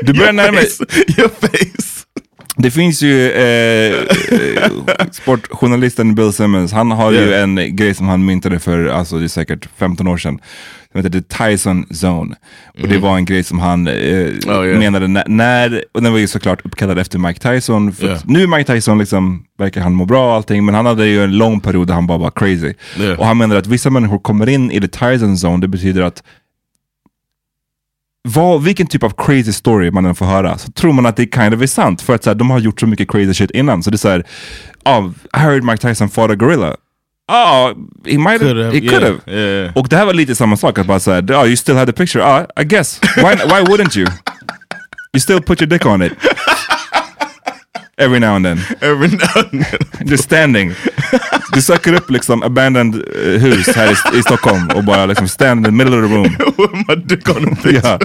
Du 0.00 0.12
börjar 0.12 0.32
närma 0.32 0.56
dig... 0.56 0.68
Your 1.18 1.28
face. 1.28 2.04
Det 2.56 2.70
finns 2.70 3.02
ju 3.02 3.30
eh, 3.32 3.94
eh, 4.30 4.70
sportjournalisten 5.12 6.14
Bill 6.14 6.32
Simmons, 6.32 6.72
han 6.72 6.90
har 6.90 7.12
ju 7.12 7.18
Yeah. 7.18 7.42
en 7.42 7.76
grej 7.76 7.94
som 7.94 8.08
han 8.08 8.24
myntade 8.24 8.58
för, 8.60 8.86
alltså 8.86 9.18
det 9.18 9.24
är 9.24 9.28
säkert 9.28 9.68
15 9.76 10.08
år 10.08 10.16
sedan, 10.18 10.38
som 10.94 11.04
heter 11.04 11.20
The 11.20 11.50
Tyson 11.50 11.86
Zone. 12.04 12.36
Och 12.82 12.88
det 12.88 12.98
var 12.98 13.16
en 13.16 13.24
grej 13.24 13.42
som 13.44 13.58
han 13.58 13.86
eh, 13.86 13.94
Mm. 13.94 14.38
Oh, 14.58 14.66
yeah. 14.66 14.78
menade 14.78 15.08
när, 15.08 15.24
när, 15.28 15.84
och 15.92 16.02
den 16.02 16.12
var 16.12 16.18
ju 16.18 16.26
såklart 16.26 16.60
uppkallad 16.66 16.98
efter 16.98 17.18
Mike 17.18 17.40
Tyson, 17.40 17.92
för 17.92 18.06
Yeah. 18.06 18.20
nu 18.24 18.46
Mike 18.46 18.72
Tyson 18.74 18.98
liksom, 18.98 19.44
verkar 19.58 19.80
han 19.80 19.94
må 19.94 20.04
bra 20.04 20.28
och 20.28 20.34
allting, 20.34 20.64
men 20.64 20.74
han 20.74 20.86
hade 20.86 21.06
ju 21.06 21.24
en 21.24 21.38
lång 21.38 21.60
period 21.60 21.86
där 21.86 21.94
han 21.94 22.06
bara 22.06 22.18
var 22.18 22.30
crazy. 22.30 22.74
Yeah. 22.98 23.18
Och 23.18 23.26
han 23.26 23.38
menar 23.38 23.56
att 23.56 23.66
vissa 23.66 23.90
människor 23.90 24.18
kommer 24.18 24.48
in 24.48 24.70
i 24.70 24.80
The 24.80 24.88
Tyson 24.88 25.34
Zone, 25.36 25.60
det 25.60 25.68
betyder 25.68 26.02
att 26.02 26.22
vad, 28.28 28.62
vilken 28.62 28.86
typ 28.86 29.02
av 29.02 29.10
crazy 29.10 29.52
story 29.52 29.90
man 29.90 30.06
än 30.06 30.14
får 30.14 30.26
höra 30.26 30.58
så 30.58 30.72
tror 30.72 30.92
man 30.92 31.06
att 31.06 31.16
det 31.16 31.34
kind 31.34 31.54
of 31.54 31.62
är 31.62 31.66
sant. 31.66 32.02
För 32.02 32.14
att 32.14 32.24
så 32.24 32.30
här, 32.30 32.34
de 32.34 32.50
har 32.50 32.58
gjort 32.58 32.80
så 32.80 32.86
mycket 32.86 33.10
crazy 33.10 33.34
shit 33.34 33.50
innan. 33.50 33.82
Så 33.82 33.90
det 33.90 33.94
är 33.94 33.98
såhär, 33.98 34.24
oh, 34.84 35.10
I 35.36 35.38
heard 35.38 35.62
Mike 35.64 35.88
Tyson 35.88 36.08
fought 36.08 36.30
a 36.32 36.34
gorilla. 36.34 36.76
Oh, 37.26 37.74
he 38.04 38.18
might 38.18 38.40
have, 38.40 38.56
have, 38.56 38.72
he 38.72 38.80
could 38.80 39.02
yeah, 39.02 39.12
have. 39.12 39.20
yeah. 39.26 39.72
Och 39.74 39.88
det 39.88 39.96
här 39.96 40.06
var 40.06 40.12
lite 40.12 40.34
samma 40.34 40.56
sak, 40.56 40.78
att 40.78 40.86
bara 40.86 41.00
såhär, 41.00 41.22
oh, 41.22 41.46
you 41.46 41.56
still 41.56 41.76
had 41.76 41.86
the 41.86 41.92
picture? 41.92 42.24
Ah, 42.24 42.46
I 42.60 42.64
guess. 42.64 43.00
Why, 43.16 43.34
why 43.34 43.62
wouldn't 43.62 43.96
you? 43.98 44.06
You 45.14 45.20
still 45.20 45.40
put 45.40 45.60
your 45.60 45.68
dick 45.68 45.86
on 45.86 46.02
it. 46.02 46.12
Every 47.96 48.18
now 48.18 48.34
and 48.34 48.44
then. 48.44 48.58
Every 48.80 49.08
now 49.08 49.34
and 49.36 49.64
then. 49.64 50.08
Just 50.08 50.24
standing. 50.24 50.74
Du 51.52 51.62
söker 51.62 51.92
upp 51.92 52.10
liksom 52.10 52.42
abandoned 52.42 52.94
eh, 52.94 53.40
hus 53.40 53.76
här 53.76 54.14
i, 54.14 54.18
i 54.18 54.22
Stockholm 54.22 54.68
och 54.74 54.84
bara 54.84 55.06
liksom 55.06 55.28
stand 55.28 55.58
in 55.58 55.64
the 55.64 55.70
middle 55.70 55.96
of 55.96 56.02
the 56.02 56.14
room. 56.14 56.22
With 56.58 56.88
my 56.88 56.94
dick 56.94 57.28
on 57.28 57.44
the 57.44 57.62
picture. 57.62 57.88
Ja. 57.88 57.98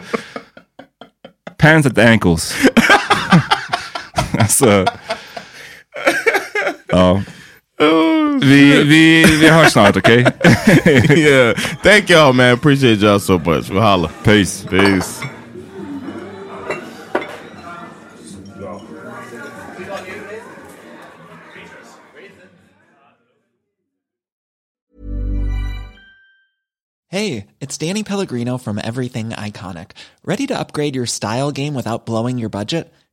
Pants 1.57 1.87
at 1.87 1.95
the 1.95 2.03
ankles. 2.03 2.55
alltså. 4.39 4.85
Ja. 6.87 7.21
Oh, 7.81 8.37
vi, 8.41 8.83
vi, 8.83 9.23
vi 9.23 9.49
hörs 9.49 9.71
snart, 9.71 9.97
okej? 9.97 10.21
yeah. 11.17 11.53
Thank 11.83 12.09
y'all, 12.09 12.33
man. 12.33 12.53
Appreciate 12.53 12.99
y'all 12.99 13.19
so 13.19 13.37
much. 13.37 13.69
We'll 13.69 13.81
holla. 13.81 14.11
Peace. 14.23 14.65
Peace. 14.69 15.21
Hey, 27.11 27.47
it's 27.59 27.77
Danny 27.77 28.03
Pellegrino 28.03 28.59
from 28.59 28.77
Everything 28.77 29.29
Iconic. 29.29 29.91
Ready 30.23 30.45
to 30.47 30.59
upgrade 30.59 30.95
your 30.95 31.07
style 31.07 31.51
game 31.51 31.73
without 31.73 32.05
blowing 32.05 32.37
your 32.37 32.49
budget? 32.49 32.93